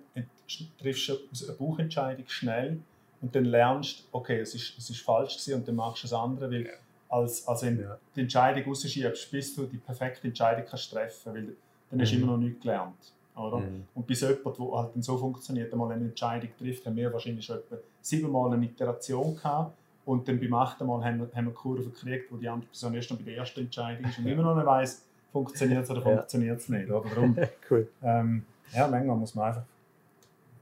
[0.79, 2.79] triffst du aus einer Bauchentscheidung schnell
[3.21, 6.13] und dann lernst, okay, es ist, es ist falsch gewesen und dann machst du das
[6.13, 6.71] andere, weil Ja.
[7.09, 7.97] als, als wenn Ja.
[8.15, 11.55] die Entscheidung rausschiebst, bis du die perfekte Entscheidung kannst treffen, weil
[11.89, 12.23] dann hast du Mhm.
[12.23, 13.13] immer noch nichts gelernt.
[13.37, 13.57] Oder?
[13.59, 13.85] Mhm.
[13.93, 17.45] Und bis jemand, der halt dann so funktioniert, einmal eine Entscheidung trifft, haben wir wahrscheinlich
[17.45, 19.77] schon etwa siebenmal eine Iteration gehabt.
[20.05, 22.67] Und dann beim achten Mal haben wir, haben wir eine Kurve gekriegt, wo die andere
[22.69, 25.91] Person erst noch bei der ersten Entscheidung ist und immer noch nicht weiss, funktioniert es
[25.91, 26.15] oder Ja.
[26.17, 26.89] funktioniert es nicht.
[26.89, 27.09] Oder?
[27.09, 27.37] Darum,
[27.69, 27.87] Cool.
[28.01, 29.63] ähm, ja, manchmal muss man einfach,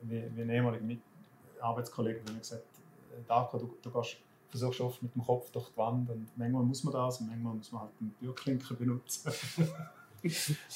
[0.02, 1.00] wie, wie ein ehemaliger Mit
[1.62, 2.64] Arbeitskollege hat gesagt,
[3.12, 4.18] äh, Darko, du, du gehst,
[4.50, 7.54] versuchst oft mit dem Kopf durch die Wand und manchmal muss man das und manchmal
[7.54, 9.32] muss man halt eine Türklinke benutzen.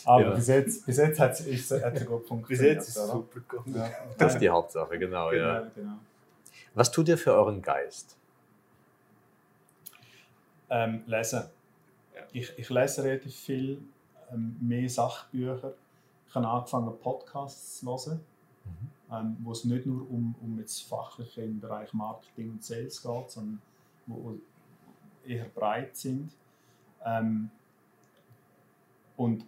[0.06, 0.36] Aber Ja.
[0.36, 2.76] bis jetzt, bis jetzt hat es ja gut Bis funktioniert.
[2.76, 3.76] jetzt ist es super gegangen.
[3.76, 3.90] Ja.
[4.18, 5.60] Das ist die Hauptsache, genau, ja.
[5.60, 5.94] Genau, genau.
[6.76, 8.16] Was tut ihr für euren Geist?
[10.70, 11.44] Ähm, lesen.
[12.32, 13.82] Ich, ich lese relativ viel,
[14.32, 15.74] ähm, mehr Sachbücher.
[16.28, 18.20] Ich habe angefangen, Podcasts zu hören,
[19.12, 23.32] ähm, wo es nicht nur um, um jetzt Fachliche im Bereich Marketing und Sales geht,
[23.32, 23.60] sondern
[24.06, 24.36] wo, wo
[25.28, 26.32] eher breit sind.
[27.04, 27.50] Ähm,
[29.20, 29.46] und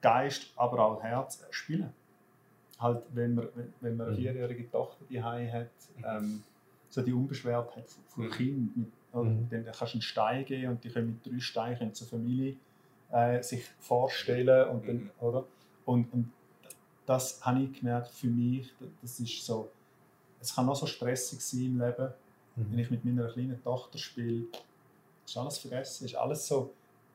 [0.00, 1.92] Geist, aber auch Herz spielen.
[2.78, 3.48] Halt, wenn man,
[3.80, 4.22] wenn, man eine Mhm.
[4.22, 5.68] vierjährige Tochter die hat,
[6.04, 6.42] ähm,
[6.88, 8.30] so die Unbeschwertheit von, Mhm.
[8.30, 9.48] Kind, mit, Mhm.
[9.50, 12.56] dann kannst du einen Stein geben und die können mit drei Steinen können zur Familie
[13.10, 15.10] äh, sich vorstellen und dann, Mhm.
[15.20, 15.44] oder?
[15.84, 16.32] Und, und
[17.06, 19.68] das habe ich gemerkt für mich, das ist so,
[20.40, 22.08] es kann auch so stressig sein im Leben,
[22.56, 22.66] mhm.
[22.70, 24.46] wenn ich mit meiner kleinen Tochter spiele,
[25.26, 26.72] ist alles vergessen, ist alles so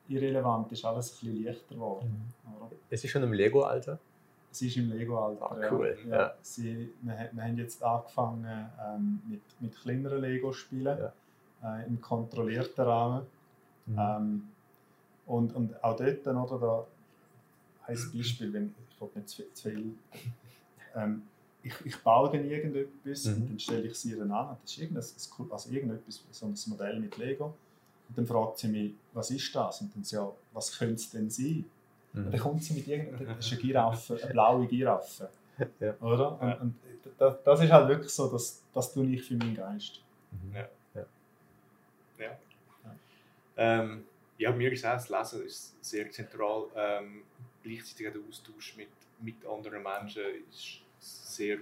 [0.08, 2.32] irrelevant, ist alles ein bisschen leichter geworden.
[2.44, 2.76] Mhm.
[2.90, 3.98] Ist sie schon im Lego-Alter?
[4.50, 5.50] Sie ist im Lego-Alter.
[5.50, 5.96] Ah, cool.
[6.08, 6.16] Ja.
[6.16, 6.34] ja.
[6.40, 11.78] Sie, wir, wir haben jetzt angefangen ähm, mit, mit kleineren Lego-Spielen ja.
[11.80, 13.26] äh, im kontrollierten Rahmen.
[13.86, 13.98] Mhm.
[13.98, 14.48] Ähm,
[15.26, 16.86] und, und auch dort, oder, da
[17.86, 19.94] ein Beispiel, wenn ich will nicht zu viel,
[20.94, 21.22] ähm,
[21.62, 23.34] ich, ich baue dann irgendetwas mhm.
[23.34, 24.56] und dann stelle ich sie dann an.
[24.62, 27.54] Das ist irgendetwas, also irgendetwas, so ein Modell mit Lego.
[28.08, 29.80] Und dann fragt sie mich, was ist das?
[29.80, 31.64] Und dann sagt ja, was könnte es denn sein?
[32.12, 32.26] Mhm.
[32.26, 35.30] Und dann kommt sie mit irgendeiner, das ist eine Giraffe, eine blaue Giraffe.
[35.80, 35.92] Ja.
[36.00, 36.40] Oder?
[36.40, 36.74] Und, und
[37.18, 40.00] das, das, ist halt wirklich so, dass das tue ich für meinen Geist.
[40.30, 40.54] Mhm.
[40.54, 40.68] Ja.
[40.94, 41.06] Ja.
[42.20, 42.38] ja.
[43.56, 44.04] Ähm,
[44.38, 46.68] ja, mir ist auch das Lesen ist sehr zentral.
[46.76, 47.24] Ähm,
[47.64, 48.88] gleichzeitig der Austausch mit,
[49.20, 51.58] mit anderen Menschen ist sehr,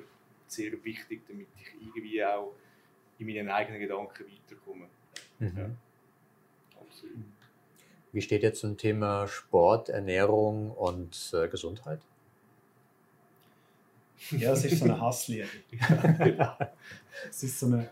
[0.46, 2.52] sehr wichtig, damit ich irgendwie auch
[3.18, 4.88] in meinen eigenen Gedanken weiterkomme.
[5.38, 5.56] Mhm.
[5.56, 5.70] Ja.
[8.12, 12.00] Wie steht jetzt zum Thema Sport, Ernährung und äh, Gesundheit?
[14.30, 15.48] Ja, es ist so eine Hassliebe.
[17.28, 17.90] es ist so eine.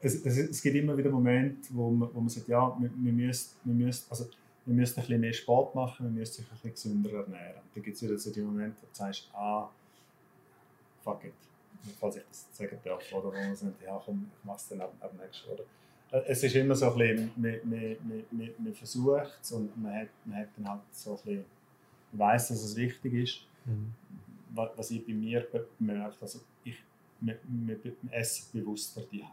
[0.00, 3.12] Es, es, es gibt immer wieder Momente, wo man, wo man sagt, ja, wir, wir,
[3.12, 4.26] müssen, wir, müssen, also,
[4.64, 7.62] wir müssen ein bisschen mehr Sport machen, wir müssen sich ein bisschen gesünder ernähren.
[7.74, 9.68] Dann gibt es wieder so die Momente, wo du sagst, ah,
[11.04, 11.34] fuck it.
[11.98, 14.92] Falls ich das sagen darf, oder wo man sagt, ja komm, ich mach's dann ab,
[15.00, 15.64] ab nächstes oder
[16.10, 20.08] es ist immer so ein bisschen, man, man, man, man versucht es und man hat,
[20.24, 21.44] man hat dann halt so ein bisschen,
[22.12, 23.46] man weiss, dass es wichtig ist.
[23.64, 23.92] Mhm.
[24.52, 25.46] Was ich bei mir
[25.78, 26.76] bemerke, also ich,
[27.20, 29.24] man, man, man esse bewusster die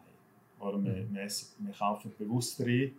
[0.60, 1.16] Oder mhm.
[1.16, 2.92] esse, man kauft bewusster ein, wir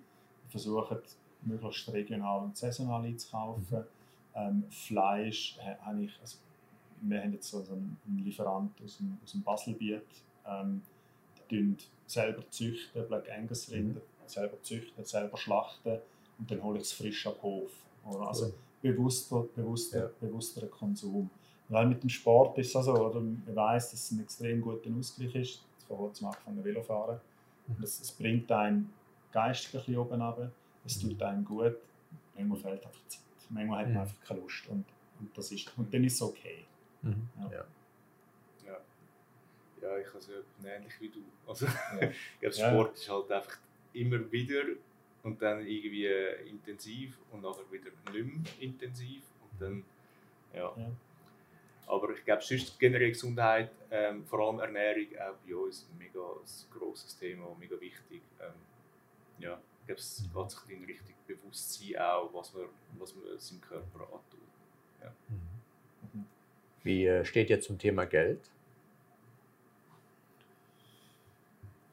[0.49, 0.99] versuchen
[1.43, 3.79] möglichst regional und saisonal einzukaufen.
[3.79, 3.85] Mhm.
[4.35, 6.39] Ähm, Fleisch äh, habe ich, also
[7.03, 10.03] wir haben jetzt so einen Lieferant aus dem, aus dem Baselbiet,
[10.47, 10.83] ähm,
[12.07, 14.29] selber züchten, Black Angus Rinder, mhm.
[14.29, 15.99] selber züchten, selber schlachten
[16.39, 17.71] und dann hole ich es frisch ab Hof.
[18.05, 18.55] Also cool.
[18.81, 20.11] bewusster, bewusster, ja.
[20.21, 21.31] bewussterer Konsum.
[21.69, 23.21] Weil mit dem Sport ist es so, oder?
[23.21, 25.63] man weiß, dass es ein extrem guter Ausgleich ist.
[25.87, 27.21] Vor kurzem angefangen Velofahren.
[27.67, 27.83] Mhm.
[27.83, 28.91] Es, es bringt einen
[29.33, 30.51] geistig ein bisschen oben runter.
[30.85, 31.77] Es tut einem gut.
[32.35, 33.21] Manchmal fehlt einfach Zeit.
[33.51, 34.01] Manchmal hat man mhm.
[34.01, 34.67] einfach keine Lust.
[34.69, 34.85] Und,
[35.21, 36.65] und, das ist, und dann ist es okay.
[37.03, 37.29] Mhm.
[37.51, 37.65] Ja.
[39.83, 39.89] Ja.
[39.89, 40.33] Ja, ich also
[40.65, 41.25] ähnlich wie du.
[41.47, 42.09] Also, ja.
[42.11, 42.93] ich glaube, Sport ja.
[42.95, 43.59] ist halt einfach
[43.93, 44.63] immer wieder
[45.23, 46.07] und dann irgendwie
[46.49, 49.85] intensiv und nachher wieder nicht mehr intensiv und dann,
[50.55, 50.73] ja.
[50.77, 50.91] ja.
[51.87, 56.21] Aber ich glaube, sonst generell Gesundheit, ähm, vor allem Ernährung, auch bei uns ein mega
[56.71, 58.21] grosses Thema, mega wichtig.
[58.41, 58.53] Ähm,
[59.39, 60.35] ja, ich glaube, es mhm.
[60.35, 62.65] geht sich in Richtung Bewusstsein auch, was man,
[62.99, 64.41] was man seinem Körper antut.
[65.03, 65.15] Ja.
[65.29, 66.27] Mhm.
[66.83, 68.41] Wie äh, steht ihr zum Thema Geld?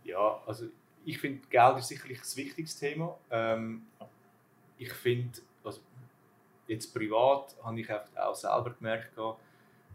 [0.06, 0.68] Ja, also
[1.04, 3.18] ich finde, Geld ist sicherlich das wichtigste Thema.
[3.30, 3.86] Ähm,
[4.78, 5.82] ich finde, also
[6.68, 9.18] jetzt privat habe ich einfach auch selber gemerkt,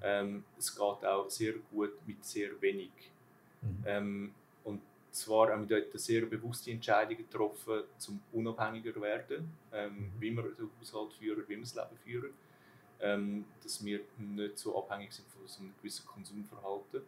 [0.02, 2.90] ähm, es geht auch sehr gut mit sehr wenig.
[3.60, 3.84] Mhm.
[3.86, 9.92] Ähm, und zwar haben wir dort sehr bewusste Entscheidungen getroffen, um unabhängiger zu werden, ähm,
[9.92, 10.12] mhm.
[10.18, 12.30] wie wir den Haushalt führen, wie wir das Leben führen.
[13.02, 17.02] Ähm, dass wir nicht so abhängig sind von so einem gewissen Konsumverhalten.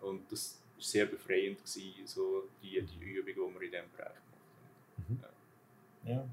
[0.00, 5.22] Und das sehr befreiend, gewesen, so die, die Übung, die wir in diesem Bereich gemacht
[5.22, 5.32] haben.
[6.04, 6.12] Ja.
[6.14, 6.28] ja.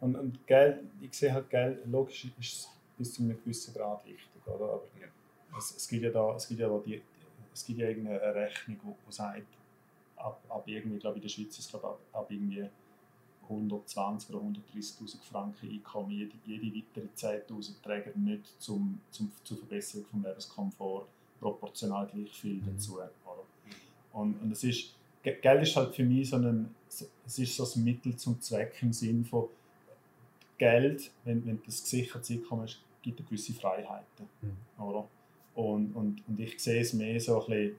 [0.00, 4.04] Und, und Geld, ich sehe halt, Geld, logisch ist es bis zu einem gewissen Grad
[4.06, 4.64] wichtig, oder?
[4.64, 5.06] Aber ja.
[5.58, 7.02] es, es gibt ja da, es gibt ja da die,
[7.52, 9.46] es gibt ja irgendeine Rechnung, die sagt,
[10.16, 12.68] ab, ab irgendwie, glaube in der Schweiz ist es ab, ab irgendwie
[13.42, 20.06] 120 oder 130.000 Franken Einkommen, jede, jede weitere 10.000 Träger nicht zum, zum, zur Verbesserung
[20.12, 21.08] des Lebenskomforts
[21.40, 22.74] proportional gleich viel mhm.
[22.74, 23.00] dazu.
[24.12, 26.74] Und, und es ist, Geld ist halt für mich so ein,
[27.26, 29.48] es ist so ein Mittel zum Zweck im Sinn von
[30.58, 34.28] Geld, wenn, wenn das gesicherte Einkommen ist, gibt eine gewisse Freiheiten.
[34.42, 34.82] Mhm.
[34.82, 35.08] Oder?
[35.54, 37.76] Und, und, und ich sehe es mehr so ein bisschen,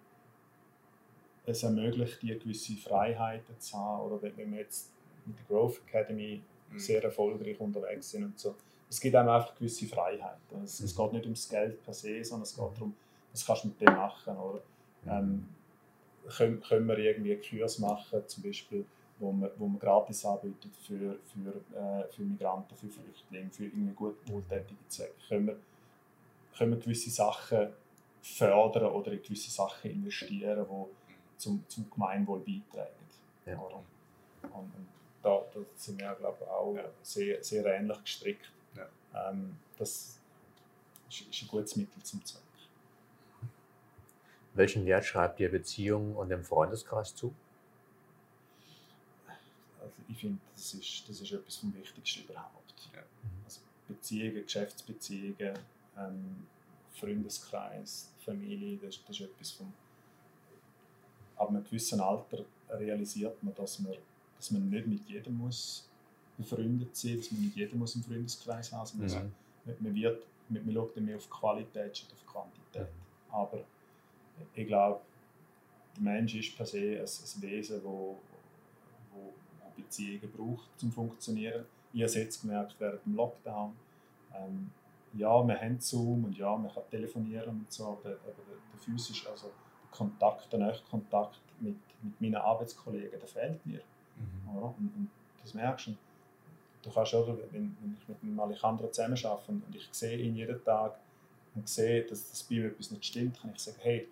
[1.46, 4.12] es ermöglicht dir gewisse Freiheiten zu haben.
[4.12, 4.92] Oder wenn wir jetzt
[5.26, 6.42] mit der Growth Academy
[6.72, 6.80] mhm.
[6.80, 8.56] sehr erfolgreich unterwegs sind und so.
[8.90, 10.64] Es gibt einem einfach gewisse Freiheiten.
[10.64, 10.86] Es, mhm.
[10.86, 12.74] es geht nicht ums Geld per se, sondern es geht mhm.
[12.74, 12.96] darum,
[13.32, 14.38] was kannst du mit dem machen.
[14.38, 14.62] Oder?
[15.04, 15.12] Mhm.
[15.12, 15.48] Ähm,
[16.38, 18.86] können, können wir irgendwie Kurs machen, zum Beispiel,
[19.20, 23.94] wo man, wo man gratis anbietet für, für, äh, für Migranten, für Flüchtlinge, für irgendwie
[23.94, 25.14] gut wohltätige Zwecke.
[25.28, 25.58] Können wir,
[26.58, 27.70] können wir gewisse Sachen
[28.22, 32.90] fördern oder in gewisse Sachen investieren, die zum, zum Gemeinwohl beitragen.
[33.46, 33.58] Ja.
[33.58, 34.72] Und,
[35.24, 36.84] da, da, sind wir, glaube ich, auch ja.
[37.02, 38.52] sehr, sehr ähnlich gestrickt.
[38.76, 39.30] Ja.
[39.30, 40.20] Ähm, das
[41.10, 42.42] ist, ist, ein gutes Mittel zum Zweck.
[44.54, 47.34] Welchen Wert schreibt ihr Beziehungen und dem Freundeskreis zu?
[49.80, 52.90] Also ich finde, das ist, das ist etwas vom Wichtigsten überhaupt.
[52.94, 53.02] Ja.
[53.46, 55.58] Also Beziehungen, Geschäftsbeziehungen,
[55.98, 56.48] ähm,
[56.94, 59.74] Freundeskreis, Familie, das, das ist etwas vom.
[61.38, 63.94] Ab einem gewissen Alter realisiert man, dass man,
[64.38, 65.88] dass man nicht mit jedem muss
[66.38, 68.82] befreundet sein, dass man mit jedem muss im Freundeskreis haben.
[68.82, 69.32] Also man, Mhm.
[69.66, 72.88] man, man wird, man, man schaut dann mehr auf Qualität statt auf Quantität.
[73.32, 73.64] Aber
[74.54, 75.02] ich glaube,
[75.96, 78.18] der Mensch ist per se ein, ein Wesen, wo,
[79.12, 81.66] wo, wo Beziehungen braucht zum Funktionieren.
[81.94, 83.74] Ich habe es jetzt gemerkt während dem Lockdown.
[84.34, 84.72] Ähm,
[85.14, 88.80] ja, wir haben Zoom und ja, man kann telefonieren und so, aber, aber der, der
[88.80, 93.82] physische, also der Kontakt, der Nächkontakt mit, mit meinen Arbeitskollegen, der fehlt mir.
[94.54, 94.68] Oder?
[94.68, 95.10] Und, und
[95.42, 95.96] das merkst du.
[96.84, 100.18] Du kannst auch, wenn, wenn ich mit dem Alejandro zusammen arbeite und, und ich sehe
[100.18, 100.98] ihn jeden Tag
[101.56, 104.08] und sehe, dass das bei ihm etwas nicht stimmt, kann ich sagen, hey,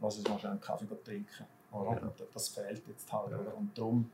[0.00, 1.46] lass uns mal schnell einen Kaffee trinken.
[1.70, 2.00] Oder?
[2.00, 2.12] Ja.
[2.32, 3.30] Das fehlt jetzt halt.
[3.30, 3.38] Ja.
[3.38, 3.56] Oder?
[3.56, 4.10] Und darum,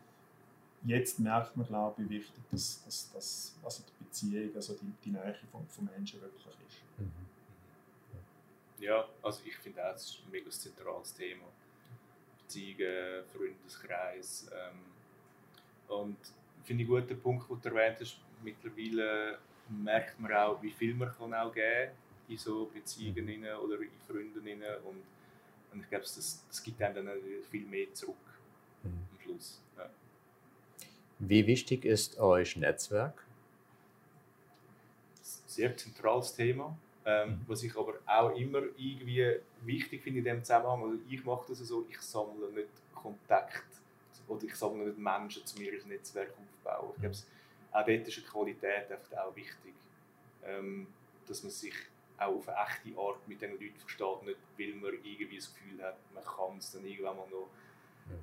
[0.84, 4.92] jetzt merkt man, glaube ich, wie wichtig dass, dass, dass also die Beziehung, also die,
[5.04, 6.82] die Nähe von, von Menschen wirklich ist.
[6.98, 7.12] Mhm.
[8.78, 11.44] Ja, also ich finde auch, das ist ein mega zentrales Thema.
[12.42, 14.48] Beziehungen, Freundeskreis.
[14.52, 16.18] Ähm, und
[16.62, 18.20] finde ich einen guten Punkt, den du erwähnt hast.
[18.42, 19.38] Mittlerweile
[19.70, 21.92] merkt man auch, wie viel man kann auch geben
[22.28, 24.38] in so Beziehungen rein oder in Freunden.
[24.84, 25.02] Und,
[25.72, 27.18] und ich glaube, das, das gibt einem dann
[27.50, 28.16] viel mehr zurück
[28.82, 28.88] Mhm.
[29.12, 29.60] am Schluss.
[29.76, 29.88] Ja.
[31.18, 33.24] Wie wichtig ist euch Netzwerk?
[35.46, 36.76] sehr zentrales Thema.
[37.04, 37.40] Ähm, Mhm.
[37.46, 41.58] Was ich aber auch immer irgendwie wichtig finde in dem Zusammenhang, also ich mache das
[41.58, 43.64] so, ich sammle nicht Kontakt
[44.28, 46.90] oder ich sammle nicht Menschen zu mir ins Netzwerk aufbauen.
[46.96, 47.16] Ich glaube,
[47.72, 49.74] auch dort ist die Qualität einfach auch wichtig,
[50.44, 50.88] ähm,
[51.26, 51.74] dass man sich
[52.18, 55.82] auch auf eine echte Art mit diesen Leuten versteht, nicht weil man irgendwie das Gefühl
[55.82, 57.48] hat, man kann es dann irgendwann mal noch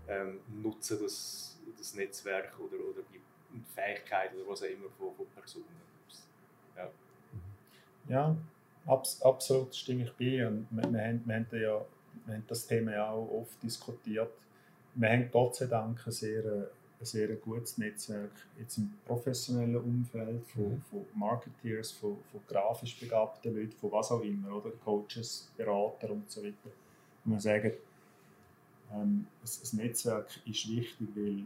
[0.07, 3.21] ähm, nutzen, das, das Netzwerk oder, oder die
[3.75, 5.65] Fähigkeiten oder was auch immer von, von Personen.
[6.75, 6.89] Ja.
[8.09, 8.35] Ja,
[8.85, 10.47] abs absolut stimme ich bei.
[10.47, 11.85] Und wir, wir, haben, wir, haben ja,
[12.25, 14.31] wir haben das Thema ja auch oft diskutiert.
[14.95, 16.65] Wir haben Gott sei Dank ein sehr, äh,
[17.03, 20.81] ein sehr gutes Netzwerk jetzt im professionellen Umfeld von, Mhm.
[20.89, 26.29] von Marketeers, von, von grafisch begabten Leuten, von was auch immer, oder Coaches, Berater und
[26.31, 26.71] so weiter.
[27.25, 27.73] Und wir sagen,
[28.93, 31.43] ähm, ein Netzwerk ist wichtig, weil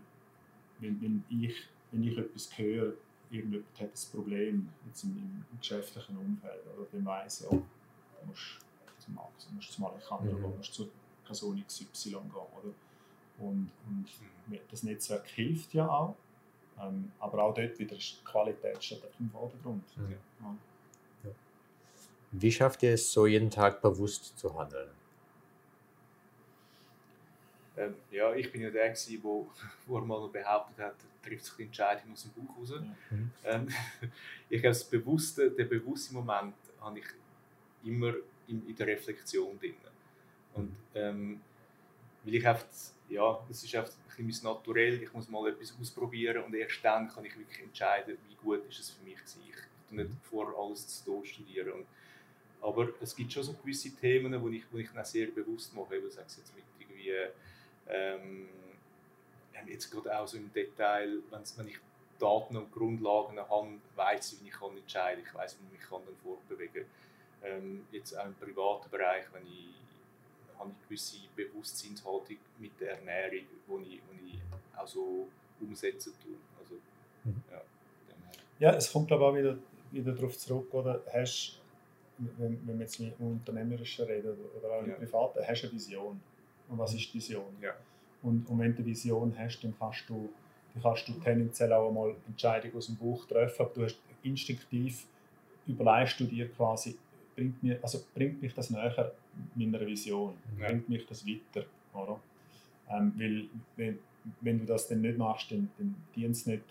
[0.80, 1.56] wenn, wenn, ich,
[1.92, 2.94] wenn ich etwas höre,
[3.32, 7.62] irgendjemand hat ein Problem jetzt im, im geschäftlichen Umfeld, oder dann weiss ich, oh,
[8.22, 8.60] du musst
[9.00, 10.42] zum Max, du musst zum Alejandro Mhm.
[10.52, 10.88] du musst zur
[11.26, 12.22] Person XY gehen.
[12.30, 12.74] Oder?
[13.40, 14.06] Und, und
[14.48, 14.60] Mhm.
[14.70, 16.16] das Netzwerk hilft ja auch,
[16.80, 19.84] ähm, aber auch dort wieder ist die Qualität steht im Vordergrund.
[19.98, 20.16] Mhm.
[20.42, 20.56] Ja.
[22.32, 24.90] Wie schafft ihr es, so jeden Tag bewusst zu handeln?
[27.78, 29.48] Ähm, ja, ich bin ja der, gewesen, wo,
[29.86, 32.74] wo er mal noch behauptet hat, er trifft sich die Entscheidung aus dem Bauch raus.
[33.10, 33.32] Mhm.
[33.44, 33.68] Ähm,
[34.50, 37.06] ich glaube, das bewusste, der bewusste Moment habe ich
[37.84, 38.14] immer
[38.48, 39.76] in, in der Reflexion drin.
[40.54, 41.42] Und ähm,
[42.28, 42.66] weil ich einfach,
[43.08, 46.84] ja, es ist einfach ein bisschen mein Naturell, ich muss mal etwas ausprobieren und erst
[46.84, 49.44] dann kann ich wirklich entscheiden, wie gut ist es für mich gewesen.
[49.48, 51.72] Ich nicht vor alles zu studieren.
[51.72, 51.86] Und,
[52.62, 55.96] aber es gibt schon so gewisse Themen, wo ich, wo ich dann sehr bewusst mache,
[55.96, 57.14] eben sage jetzt mit irgendwie,
[57.88, 58.50] ähm,
[59.66, 61.80] jetzt gerade auch so im Detail, wenn ich
[62.20, 65.80] Daten und Grundlagen habe, weiß ich, wie ich kann entscheiden kann, ich weiß, wie ich
[65.80, 66.84] mich kann dann fortbewegen
[67.42, 67.50] kann.
[67.50, 69.70] Ähm, jetzt auch im privaten Bereich, wenn ich,
[70.60, 74.40] habe ich gewisse Bewusstseinshaltung mit der Ernährung, die ich, wo ich
[74.78, 75.28] auch so
[75.62, 76.36] umsetzen tue.
[76.60, 76.76] Also,
[77.24, 77.44] Mhm.
[77.52, 77.62] ja.
[78.60, 79.58] Ja, es kommt ich auch wieder,
[79.92, 81.60] wieder darauf zurück, oder hast,
[82.18, 84.96] wenn, wenn wir jetzt mit einem Unternehmerischen reden oder auch im Ja.
[84.96, 86.20] Privaten, hast du eine Vision.
[86.70, 87.46] Und was ist die Vision?
[87.62, 87.76] Ja.
[88.24, 90.30] Und, und wenn du eine Vision hast, dann kannst du,
[90.74, 95.06] dann kannst du tendenziell auch mal Entscheidungen aus dem Buch treffen, aber du hast instinktiv
[95.68, 96.98] überlegst du dir quasi,
[97.38, 99.14] bringt, mir, also bringt mich das näher
[99.56, 100.68] meiner Vision, Ja.
[100.68, 102.20] bringt mich das weiter, oder?
[102.90, 104.00] Ähm, weil wenn,
[104.42, 106.64] wenn du das dann nicht machst, dann, dann dient es nicht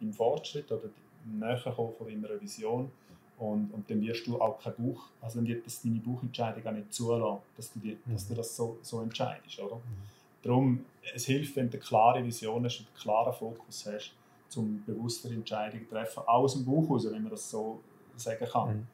[0.00, 0.88] im Fortschritt oder
[1.24, 2.90] im Näherkommen von deiner Vision
[3.38, 6.72] und, und dann wirst du auch kein Buch, also dann wird das deine Buchentscheidung auch
[6.72, 9.80] nicht zulassen, dass du, die, dass du das so, so entscheidest, oder?
[10.42, 14.14] Darum, es hilft, wenn du eine klare Vision hast und einen klaren Fokus hast,
[14.48, 17.80] zum bewusster Entscheidungen zu treffen, auch aus dem Buch raus, wenn man das so
[18.16, 18.76] sagen kann.
[18.76, 18.86] Mhm.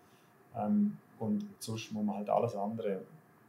[0.56, 3.02] Ähm, und sonst muss man halt alles andere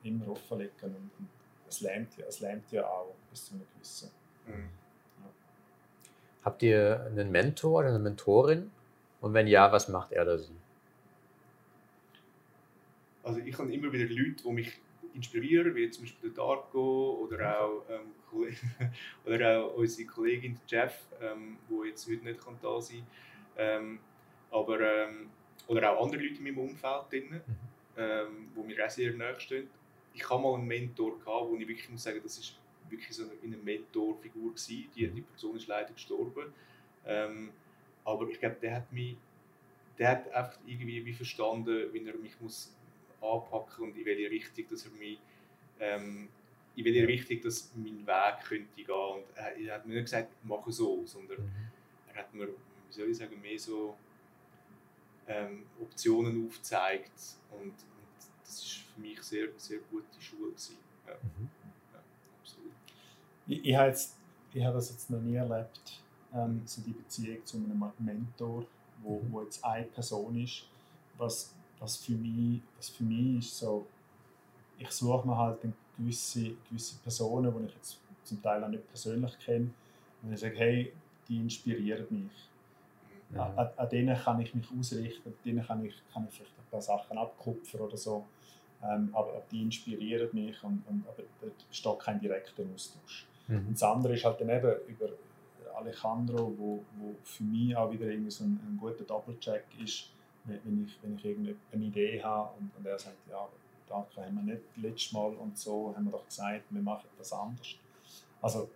[0.03, 1.27] immer offenlegen und, und
[1.67, 4.09] es lernt ja, es lernt ja auch bis zu einem gewissen.
[4.47, 4.69] Mhm.
[6.43, 8.71] Habt ihr einen Mentor oder eine Mentorin?
[9.21, 10.55] Und wenn ja, was macht er oder sie?
[13.23, 14.79] Also ich habe immer wieder Leute, die mich
[15.13, 18.13] inspirieren, wie zum Beispiel der Darko oder auch, ähm,
[19.25, 23.05] oder auch unsere Kollegin Jeff, ähm, wo jetzt heute nicht kann da sein
[23.55, 23.65] kann.
[23.65, 23.99] Ähm,
[24.51, 25.29] aber, ähm,
[25.69, 27.41] oder auch andere Leute in meinem Umfeld, drin, mhm.
[27.95, 29.69] ähm, wo mir auch sehr nahe stehen.
[30.13, 32.59] Ich habe mal einen Mentor gehabt, wo ich wirklich muss sagen, das ist
[32.89, 34.89] wirklich so eine, eine Mentorfigur gewesen.
[34.95, 36.51] Die, die Person ist leider gestorben.
[37.05, 37.51] Ähm,
[38.03, 39.15] aber ich glaube, der hat mich,
[39.99, 42.75] der hat einfach irgendwie wie verstanden, wie er mich muss
[43.21, 45.19] anpacken und in welche Richtung, dass er mich,
[45.79, 46.29] ähm,
[46.75, 48.89] in welche Richtung dass mein Weg könnte gehen.
[48.89, 51.71] Und er hat mir nicht gesagt, mache so, sondern mhm.
[52.11, 52.53] er hat mir, wie
[52.89, 53.95] soll ich sagen, mehr so
[55.29, 57.75] ähm, Optionen aufgezeigt und, und
[58.43, 60.77] das ist für mich sehr, sehr gute Schule gewesen.
[61.07, 61.13] Ja.
[61.13, 61.49] Mhm.
[61.93, 61.99] Ja,
[62.41, 62.73] absolut.
[63.47, 64.17] Ich, ich, habe jetzt,
[64.53, 66.01] ich habe das jetzt noch nie erlebt,
[66.33, 68.65] ähm, so die Beziehung zu einem Mentor,
[69.03, 69.31] wo, mhm.
[69.31, 70.65] wo jetzt eine Person ist,
[71.17, 73.85] was, was, für mich, was für mich ist so,
[74.79, 75.59] ich suche mir halt
[75.97, 79.69] gewisse, gewisse Personen, die ich jetzt zum Teil auch nicht persönlich kenne,
[80.21, 80.93] und ich sage, hey,
[81.27, 82.48] die inspirieren mich.
[83.29, 83.39] Mhm.
[83.39, 86.71] An, an, denen kann ich mich ausrichten, an denen kann ich, kann ich vielleicht ein
[86.71, 88.25] paar Sachen abkupfern oder so.
[88.81, 93.27] Ähm, aber die inspirieren mich und, und aber da steht kein direkter Austausch.
[93.47, 93.67] Mhm.
[93.67, 95.09] Und das andere ist halt dann eben über
[95.75, 100.11] Alejandro, wo, wo für mich auch wieder irgendwie so ein, ein guter Doppelcheck ist,
[100.45, 103.47] wenn ich, wenn ich irgendeine Idee habe und, und er sagt, ja,
[103.87, 107.33] danke, haben wir nicht letztes Mal und so, haben wir doch gesagt, wir machen das
[107.33, 107.75] anders.
[108.41, 108.69] Also,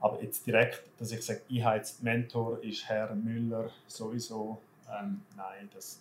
[0.00, 4.58] aber jetzt direkt, dass ich sage, ich habe jetzt Mentor, ist Herr Müller sowieso,
[4.90, 6.00] ähm, nein, das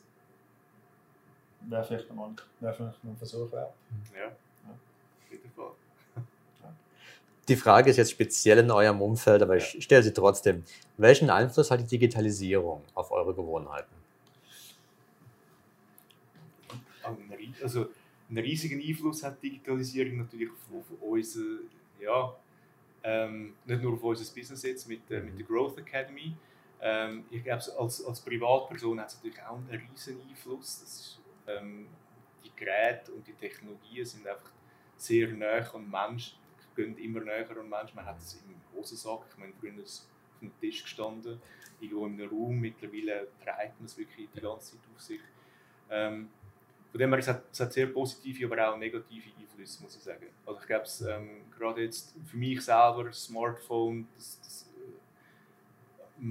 [1.62, 3.74] wäre vielleicht noch wär vielleicht ein Versuch wert.
[4.14, 5.72] Ja, auf jeden Fall.
[7.48, 10.64] Die Frage ist jetzt speziell in eurem Umfeld, aber ich stelle sie trotzdem.
[10.98, 13.94] Welchen Einfluss hat die Digitalisierung auf eure Gewohnheiten?
[17.62, 17.88] Also
[18.30, 21.41] einen riesigen Einfluss hat Digitalisierung natürlich auf, auf unser,
[22.02, 22.34] ja,
[23.04, 26.36] ähm, nicht nur auf unser Business jetzt mit, äh, mit der Growth Academy.
[26.82, 30.82] Ähm, ich glaube, als, als Privatperson hat es natürlich auch einen riesigen Einfluss.
[30.82, 31.88] Ist, ähm,
[32.43, 34.51] die Geräte und die Technologien sind einfach
[34.97, 36.38] sehr nah an Menschen
[36.76, 37.95] gehen immer näher an Menschen.
[37.95, 41.41] Man hat es im Hosensack, ich meine, früher auf dem Tisch gestanden,
[41.80, 42.60] irgendwo in einem Raum.
[42.60, 45.22] Mittlerweile trägt man es wirklich die ganze Zeit auf sich.
[45.89, 46.30] Ähm,
[46.94, 50.02] von dem her, es hat, es hat sehr positive, aber auch negative Einflüsse, muss ich
[50.02, 50.28] sagen.
[50.46, 54.70] Also ich glaube, ähm, gerade jetzt für mich selber, Smartphone, das, das
[56.22, 56.24] äh,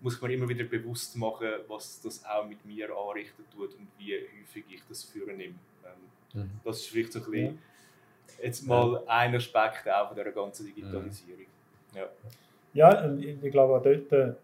[0.00, 4.14] muss man immer wieder bewusst machen, was das auch mit mir anrichten tut und wie
[4.14, 5.56] häufig ich das führen nehme.
[5.84, 6.50] Ähm, mhm.
[6.64, 7.54] Das ist vielleicht so ein bisschen...
[7.54, 7.60] Ja
[8.42, 9.02] jetzt mal ja.
[9.06, 11.46] ein Aspekt auch von dieser ganzen Digitalisierung.
[11.94, 12.08] Ja,
[12.72, 14.34] ja ich glaube auch dort, äh,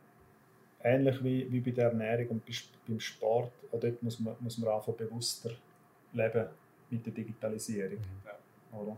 [0.82, 2.42] ähnlich wie, wie bei der Ernährung und
[2.86, 5.50] beim Sport, auch dort muss man, muss man einfach bewusster
[6.12, 6.46] leben
[6.90, 7.98] mit der Digitalisierung.
[7.98, 8.22] Mhm.
[8.24, 8.78] Ja.
[8.78, 8.96] Oder?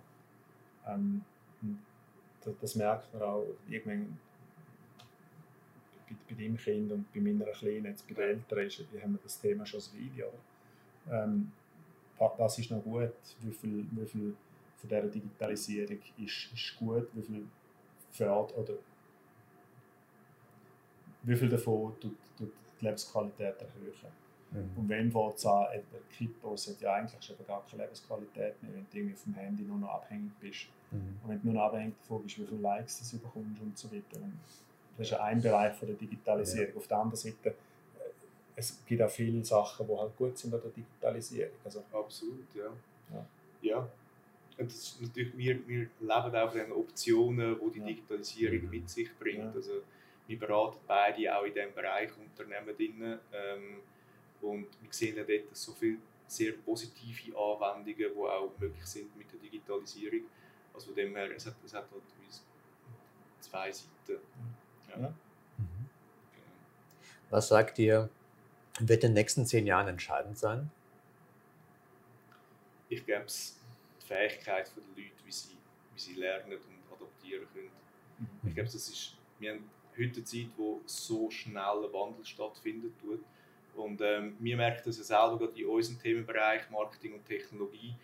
[0.86, 1.24] Ähm,
[2.44, 4.18] das, das, merkt man auch irgendwann
[6.08, 9.20] bei, bei deinem Kind und bei meiner Kleinen, jetzt bei den Eltern, ist, haben wir
[9.22, 10.26] das Thema schon ein Video.
[11.10, 11.52] Ähm,
[12.18, 13.12] was ist noch gut?
[13.40, 14.34] Wie viel, wie viel
[14.76, 17.46] von dieser Digitalisierung ist, ist gut, wie viel
[18.10, 18.74] fördert oder
[21.22, 24.12] wie viel davon tut, tut die Lebensqualität erhöhen.
[24.50, 24.70] Mhm.
[24.76, 28.74] Und wenn fängt es an, der Kippos hat ja eigentlich schon gar keine Lebensqualität mehr,
[28.74, 30.66] wenn du irgendwie vom Handy nur noch abhängig bist.
[30.90, 31.18] Mhm.
[31.22, 33.90] Und wenn du nur noch abhängig davon bist, wie viele Likes du bekommst und so
[33.90, 34.16] weiter.
[34.16, 34.38] Und
[34.98, 36.74] das ist ja ein Bereich von der Digitalisierung.
[36.74, 36.76] Ja.
[36.76, 37.54] Auf der anderen Seite, äh,
[38.56, 41.54] es gibt auch viele Sachen, die halt gut sind an der Digitalisierung.
[41.64, 42.70] Also, Absolut, ja.
[43.12, 43.26] ja.
[43.62, 43.88] ja
[44.58, 47.86] das ist natürlich, wir, wir leben auch von den Optionen, die die ja.
[47.86, 48.70] Digitalisierung mhm.
[48.70, 49.38] mit sich bringt.
[49.38, 49.52] Ja.
[49.52, 49.82] Also,
[50.32, 53.18] wir beraten beide auch in diesem Bereich Unternehmen drin.
[53.32, 53.80] Ähm,
[54.40, 59.30] und wir sehen ja dort so viele sehr positive Anwendungen, die auch möglich sind mit
[59.32, 60.22] der Digitalisierung.
[60.72, 62.02] Also von dem her, es hat, es hat halt
[63.40, 63.90] zwei Seiten.
[64.88, 65.00] Ja.
[65.00, 65.08] Ja.
[65.08, 65.88] Mhm.
[66.32, 66.46] Genau.
[67.30, 68.08] Was sagt ihr,
[68.80, 70.70] wird in den nächsten zehn Jahren entscheidend sein?
[72.88, 75.56] Ich glaube, die Fähigkeit der Leute, wie sie,
[75.94, 77.70] wie sie lernen und adaptieren können.
[78.18, 78.48] Mhm.
[78.48, 82.92] Ich glaube, das ist, wir haben heute eine Zeit, wo so schnell ein Wandel stattfindet.
[83.00, 83.20] Tut.
[83.74, 87.94] Und ähm, wir merken das ja selber gerade in unserem Themenbereich Marketing und Technologie.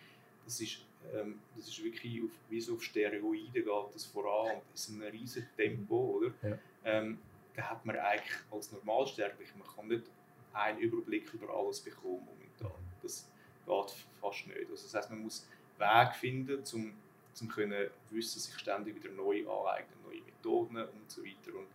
[0.45, 0.79] Das ist,
[1.13, 4.89] ähm, das ist wirklich auf, wie so auf Steroiden geht das voran und es ist
[4.89, 6.33] ein riesiges Tempo, oder?
[6.41, 6.57] Ja.
[6.85, 7.19] Ähm,
[7.55, 10.05] da hat man eigentlich als Normalsterblich, man kann nicht
[10.53, 12.79] einen Überblick über alles bekommen momentan.
[13.01, 13.29] Das
[13.65, 14.69] geht fast nicht.
[14.71, 16.93] Also das heißt, man muss Weg finden, um
[17.33, 21.57] zum können wissen, sich ständig wieder neu aneignen, neue Methoden und so weiter.
[21.57, 21.67] Und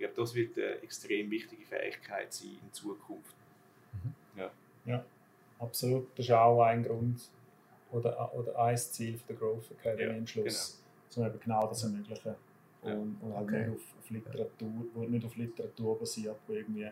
[0.00, 3.34] ich glaube, das wird eine extrem wichtige Fähigkeit sein in Zukunft.
[3.92, 4.14] Mhm.
[4.40, 4.50] Ja.
[4.86, 5.04] ja,
[5.58, 6.08] absolut.
[6.16, 7.20] Das ist auch ein Grund,
[7.92, 10.80] oder, oder ein Ziel der Growth Academy Ja, am Schluss,
[11.16, 12.34] um eben genau das ermöglichen.
[12.82, 12.94] Ja.
[12.94, 13.58] Und, und halt Okay.
[13.68, 16.90] nicht, auf, auf Literatur, wo nicht auf Literatur basiert, wo irgendwie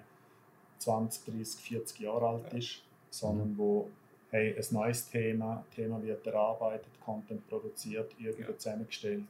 [0.79, 3.89] 20, 30, 40 Jahre alt ist, sondern wo
[4.31, 8.59] hey, ein neues Thema, Thema wird erarbeitet, Content produziert, Übungen Ja.
[8.59, 9.25] zusammengestellt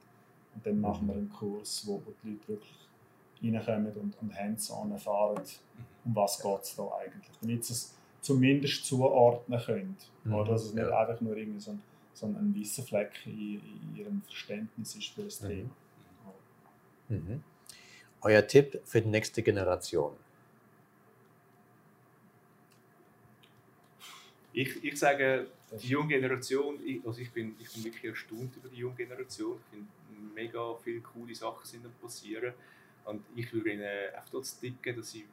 [0.55, 2.88] und dann machen wir einen Kurs, wo, wo die Leute wirklich
[3.43, 5.43] reinkommen und, und hands-on erfahren,
[6.05, 9.97] um was geht es da eigentlich, damit sie es zumindest zuordnen können.
[10.25, 10.99] Mhm, Oder dass es nicht ja.
[10.99, 11.83] einfach nur irgendwie so ein,
[12.15, 15.49] so ein weißer Fleck in, in ihrem Verständnis ist für das Mhm.
[15.49, 15.71] Thema.
[17.09, 17.43] Mhm.
[18.23, 20.13] Euer Tipp für die nächste Generation?
[24.53, 25.47] Ich, ich sage,
[25.81, 29.59] die junge Generation, ich, also ich bin, ich bin wirklich erstaunt über die junge Generation.
[29.59, 29.89] Ich finde,
[30.35, 32.53] mega viele coole Sachen sind am passieren.
[33.09, 35.27] Und ich würde ihnen einfach Tipp geben, dass sie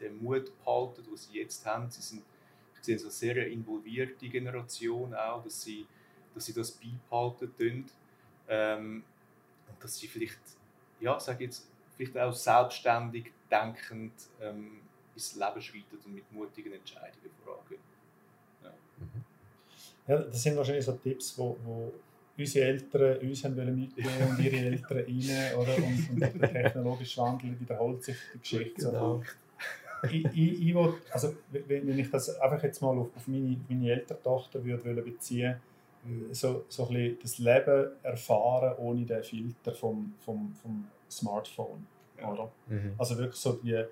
[0.00, 1.90] den Mut behalten, den sie jetzt haben.
[1.90, 2.22] Sie sind,
[2.74, 5.86] ich sehe so eine sehr involvierte Generation auch, dass sie,
[6.34, 7.84] dass sie das beibehalten tun.
[8.48, 9.02] Ähm,
[9.68, 10.38] und dass sie vielleicht,
[11.00, 11.66] ja, sage jetzt,
[11.96, 14.82] vielleicht auch selbstständig denkend ähm,
[15.14, 17.80] ins Leben schreiten und mit mutigen Entscheidungen vorangehen.
[20.06, 21.92] Ja, das sind wahrscheinlich so Tipps, wo, wo
[22.38, 25.76] unsere Eltern uns haben mitgeben und ihre Eltern rein, oder?
[25.76, 28.82] Und, und der technologische Wandel wiederholt sich die Geschichte.
[28.82, 28.90] so.
[28.90, 29.22] Genau.
[30.10, 33.90] Ich, ich, ich will, also wenn ich das einfach jetzt mal auf, auf meine, meine
[33.90, 35.56] ältere Tochter würde beziehen
[36.32, 41.86] so, so ein bisschen das Leben erfahren ohne den Filter vom, vom, vom Smartphone.
[42.18, 42.32] Ja.
[42.32, 42.50] Oder?
[42.68, 42.94] Mhm.
[42.98, 43.84] Also wirklich so die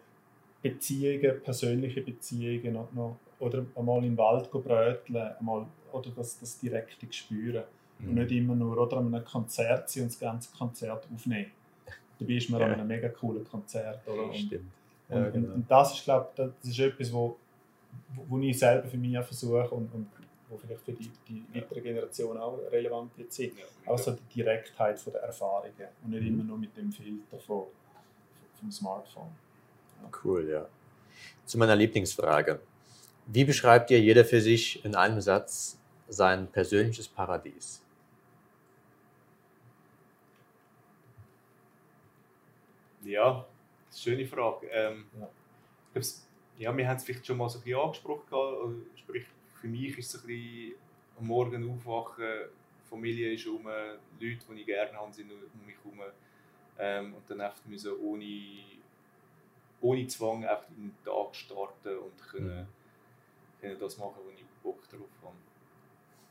[0.63, 6.59] Beziehungen, persönliche Beziehungen noch, noch, oder einmal im Wald go bröteln, einmal, oder das, das
[6.59, 7.65] direkte Spüren.
[7.99, 8.09] Mhm.
[8.09, 11.51] Und nicht immer nur oder an einem Konzert sein und das ganze Konzert aufnehmen.
[12.19, 12.67] Dabei ist man Ja.
[12.67, 14.07] an einem mega coolen Konzert.
[14.07, 14.25] Oder?
[14.25, 14.71] Und, Stimmt.
[15.09, 15.55] Ja, und, genau.
[15.55, 17.37] und das ist, glaube ich, das ist etwas, wo,
[18.29, 20.07] wo ich selber für mich versuche und, und
[20.49, 23.51] wo vielleicht für die, die weitere Generation auch relevant wird sein.
[23.59, 25.73] Ja, Aber so die Direktheit von der Erfahrungen
[26.05, 26.29] und nicht Mhm.
[26.29, 27.65] immer nur mit dem Filter von,
[28.61, 29.31] vom Smartphone.
[30.23, 30.67] Cool, ja.
[31.47, 32.61] Zu meiner Lieblingsfrage.
[33.27, 35.79] Wie beschreibt ihr jeder für sich in einem Satz
[36.09, 37.83] sein persönliches Paradies?
[43.05, 43.47] Ja,
[43.89, 44.67] das ist eine schöne Frage.
[44.69, 45.29] Ähm, Ja.
[46.59, 48.25] ja, wir haben es vielleicht schon mal so ein bisschen angesprochen.
[48.33, 49.27] Also, sprich,
[49.61, 50.75] für mich ist es ein bisschen
[51.19, 52.49] am Morgen aufwachen,
[52.89, 56.01] Familie ist um, Leute, die ich gerne habe, sind um mich herum.
[56.79, 58.65] Ähm, und dann einfach müssen ohne,
[59.81, 62.67] ohne Zwang einfach in den Tag starten und können, Mhm.
[63.61, 65.37] können das machen, wo ich Bock drauf habe.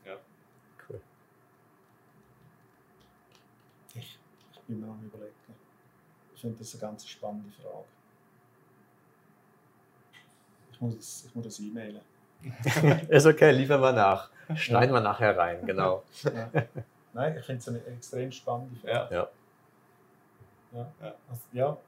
[0.04, 0.18] Ja.
[0.88, 1.00] Cool.
[3.94, 4.18] Ich,
[4.52, 5.34] ich bin mir am überlegen.
[6.44, 7.84] Ich finde das eine ganz spannende Frage.
[10.72, 12.02] Ich muss es, ich muss das e-mailen.
[13.08, 14.28] Ist okay, liefern wir nach.
[14.54, 16.02] Schneiden wir nachher rein, genau.
[16.22, 16.50] Ja.
[17.14, 18.92] Nein, ich finde es eine extrem spannende Frage.
[18.92, 19.10] Ja.
[19.10, 19.28] Ja.
[20.72, 20.92] Ja.
[21.00, 21.14] Ja.
[21.30, 21.78] Also, ja,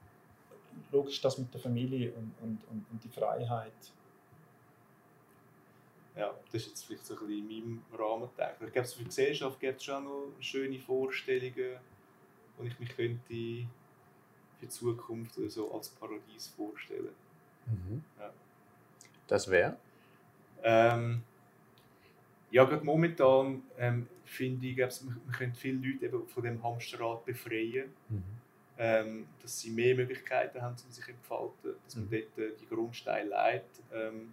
[0.90, 3.92] logisch das mit der Familie und, und, und, und die Freiheit.
[6.16, 8.54] Ja, das ist jetzt vielleicht so ein bisschen in meinem Rahmen gedacht.
[8.64, 11.76] Ich glaube, für die Gesellschaft gibt es schon noch schöne Vorstellungen,
[12.56, 13.68] wo ich mich könnte
[14.58, 17.14] für die Zukunft oder so als Paradies vorstellen.
[17.66, 18.02] Mhm.
[18.18, 18.32] Ja.
[19.26, 19.76] Das wäre?
[20.62, 21.22] Ähm,
[22.50, 26.62] ja, gerade momentan ähm, finde ich, glaub's, man, man könnte viele Leute eben von dem
[26.62, 28.22] Hamsterrad befreien, Mhm.
[28.78, 32.10] ähm, dass sie mehr Möglichkeiten haben, um sich zu entfalten, dass man Mhm.
[32.10, 34.32] dort äh, die Grundsteine leitet ähm,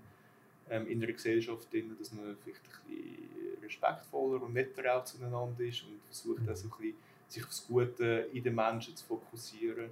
[0.69, 5.59] ähm, in einer Gesellschaft, drin, dass man vielleicht ein bisschen respektvoller und netter auch zueinander
[5.63, 6.49] ist und versucht, Mhm.
[6.49, 6.95] auch so ein bisschen,
[7.27, 9.89] sich auf das Gute in den Menschen zu fokussieren.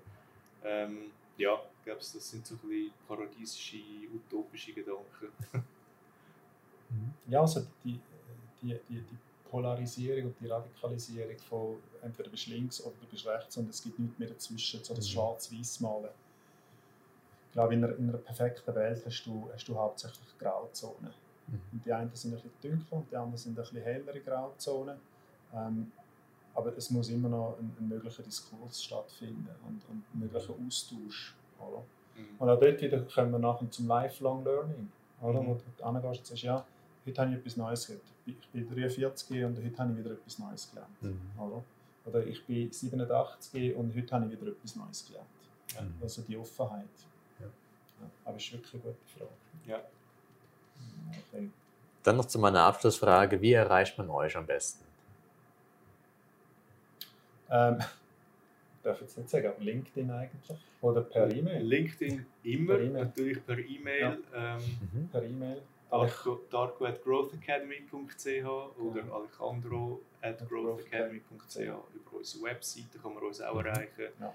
[0.63, 3.77] Ähm, ja, ich glaube, das sind so ein bisschen paradiesische,
[4.13, 5.31] utopische Gedanken.
[7.27, 7.99] Ja, also die,
[8.61, 9.17] die, die, die
[9.49, 13.81] Polarisierung und die Radikalisierung von entweder bist du links oder du bist rechts und es
[13.81, 15.11] gibt nichts mehr dazwischen, so das Mhm.
[15.11, 16.09] schwarz-weiß malen.
[17.47, 21.13] Ich glaube, in einer, in einer perfekten Welt hast du, hast du hauptsächlich Grauzonen.
[21.47, 21.61] Mhm.
[21.71, 24.97] Und die einen sind ein bisschen dunkler und die anderen sind ein bisschen hellere Grauzonen.
[25.53, 25.91] Ähm,
[26.53, 31.35] aber es muss immer noch ein, ein möglicher Diskurs stattfinden und, und ein möglicher Austausch.
[31.59, 31.79] Oder?
[32.15, 32.35] Mhm.
[32.39, 34.91] Und auch dort wieder kommen wir nachher zum Lifelong Learning.
[35.21, 35.41] Oder?
[35.41, 35.47] Mhm.
[35.47, 36.65] Wo du angehst und sagst, ja,
[37.05, 38.05] heute habe ich etwas Neues gelernt.
[38.25, 41.01] Ich bin 43 und heute habe ich wieder etwas Neues gelernt.
[41.01, 41.19] Mhm.
[41.39, 41.63] Oder?
[42.05, 45.27] oder ich bin 87 und heute habe ich wieder etwas Neues gelernt.
[45.79, 46.01] Mhm.
[46.01, 46.87] Also die Offenheit.
[47.39, 47.45] Ja.
[47.45, 49.31] Ja, aber es ist wirklich eine gute Frage.
[49.65, 49.81] Ja.
[51.31, 51.49] Okay.
[52.03, 53.39] Dann noch zu meiner Abschlussfrage.
[53.41, 54.85] Wie erreicht man euch am besten?
[57.51, 57.77] Ähm,
[58.77, 60.57] ich darf jetzt nicht sagen, aber LinkedIn eigentlich.
[60.81, 61.61] Oder per E-Mail.
[61.63, 63.03] LinkedIn immer, Per E-Mail.
[63.05, 64.17] natürlich per E-Mail.
[64.33, 64.57] Ähm,
[64.93, 65.09] Mhm.
[65.09, 65.61] Per E-Mail.
[66.49, 68.45] Darko at growthacademy.ch
[68.79, 71.57] oder Alejandro at growthacademy.ch.
[71.57, 74.07] Über unsere Webseite kann man uns auch erreichen.
[74.19, 74.33] Ja.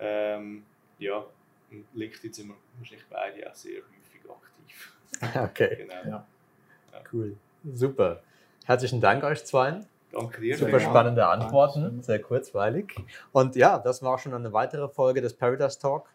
[0.00, 0.64] Ähm,
[0.98, 1.24] ja,
[1.70, 4.92] und LinkedIn sind wir wahrscheinlich beide auch sehr häufig aktiv.
[5.50, 6.10] Okay, Genau.
[6.10, 6.26] Ja.
[7.12, 7.36] cool.
[7.72, 8.22] Super.
[8.64, 9.86] Herzlichen Dank euch zweien.
[10.12, 10.56] Danke.
[10.56, 11.26] Super spannende.
[11.26, 12.96] Antworten, sehr kurzweilig.
[13.32, 16.08] Und ja, das war auch schon eine weitere Folge des Paradise Talk.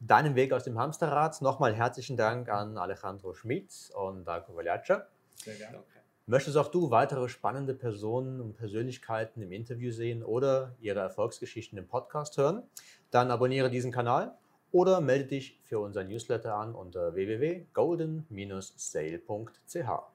[0.00, 1.40] Deinen Weg aus dem Hamsterrad.
[1.42, 5.06] Nochmal herzlichen Dank an Alejandro Schmid und Darko Valjaca.
[5.36, 5.80] Sehr gerne.
[6.26, 11.88] Möchtest auch du weitere spannende Personen und Persönlichkeiten im Interview sehen oder ihre Erfolgsgeschichten im
[11.88, 12.62] Podcast hören?
[13.10, 14.36] Dann abonniere diesen Kanal
[14.70, 20.11] oder melde dich für unser Newsletter an unter www.golden-sale.ch.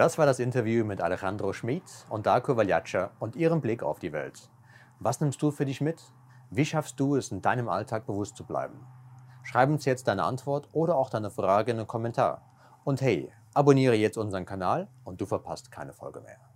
[0.00, 4.14] Das war das Interview mit Alejandro Schmid und Darko Valjaca und ihrem Blick auf die
[4.14, 4.48] Welt.
[4.98, 6.02] Was nimmst du für dich mit?
[6.48, 8.80] Wie schaffst du es, in deinem Alltag bewusst zu bleiben?
[9.42, 12.40] Schreib uns jetzt deine Antwort oder auch deine Frage in den Kommentar.
[12.82, 16.49] Und hey, abonniere jetzt unseren Kanal und du verpasst keine Folge mehr.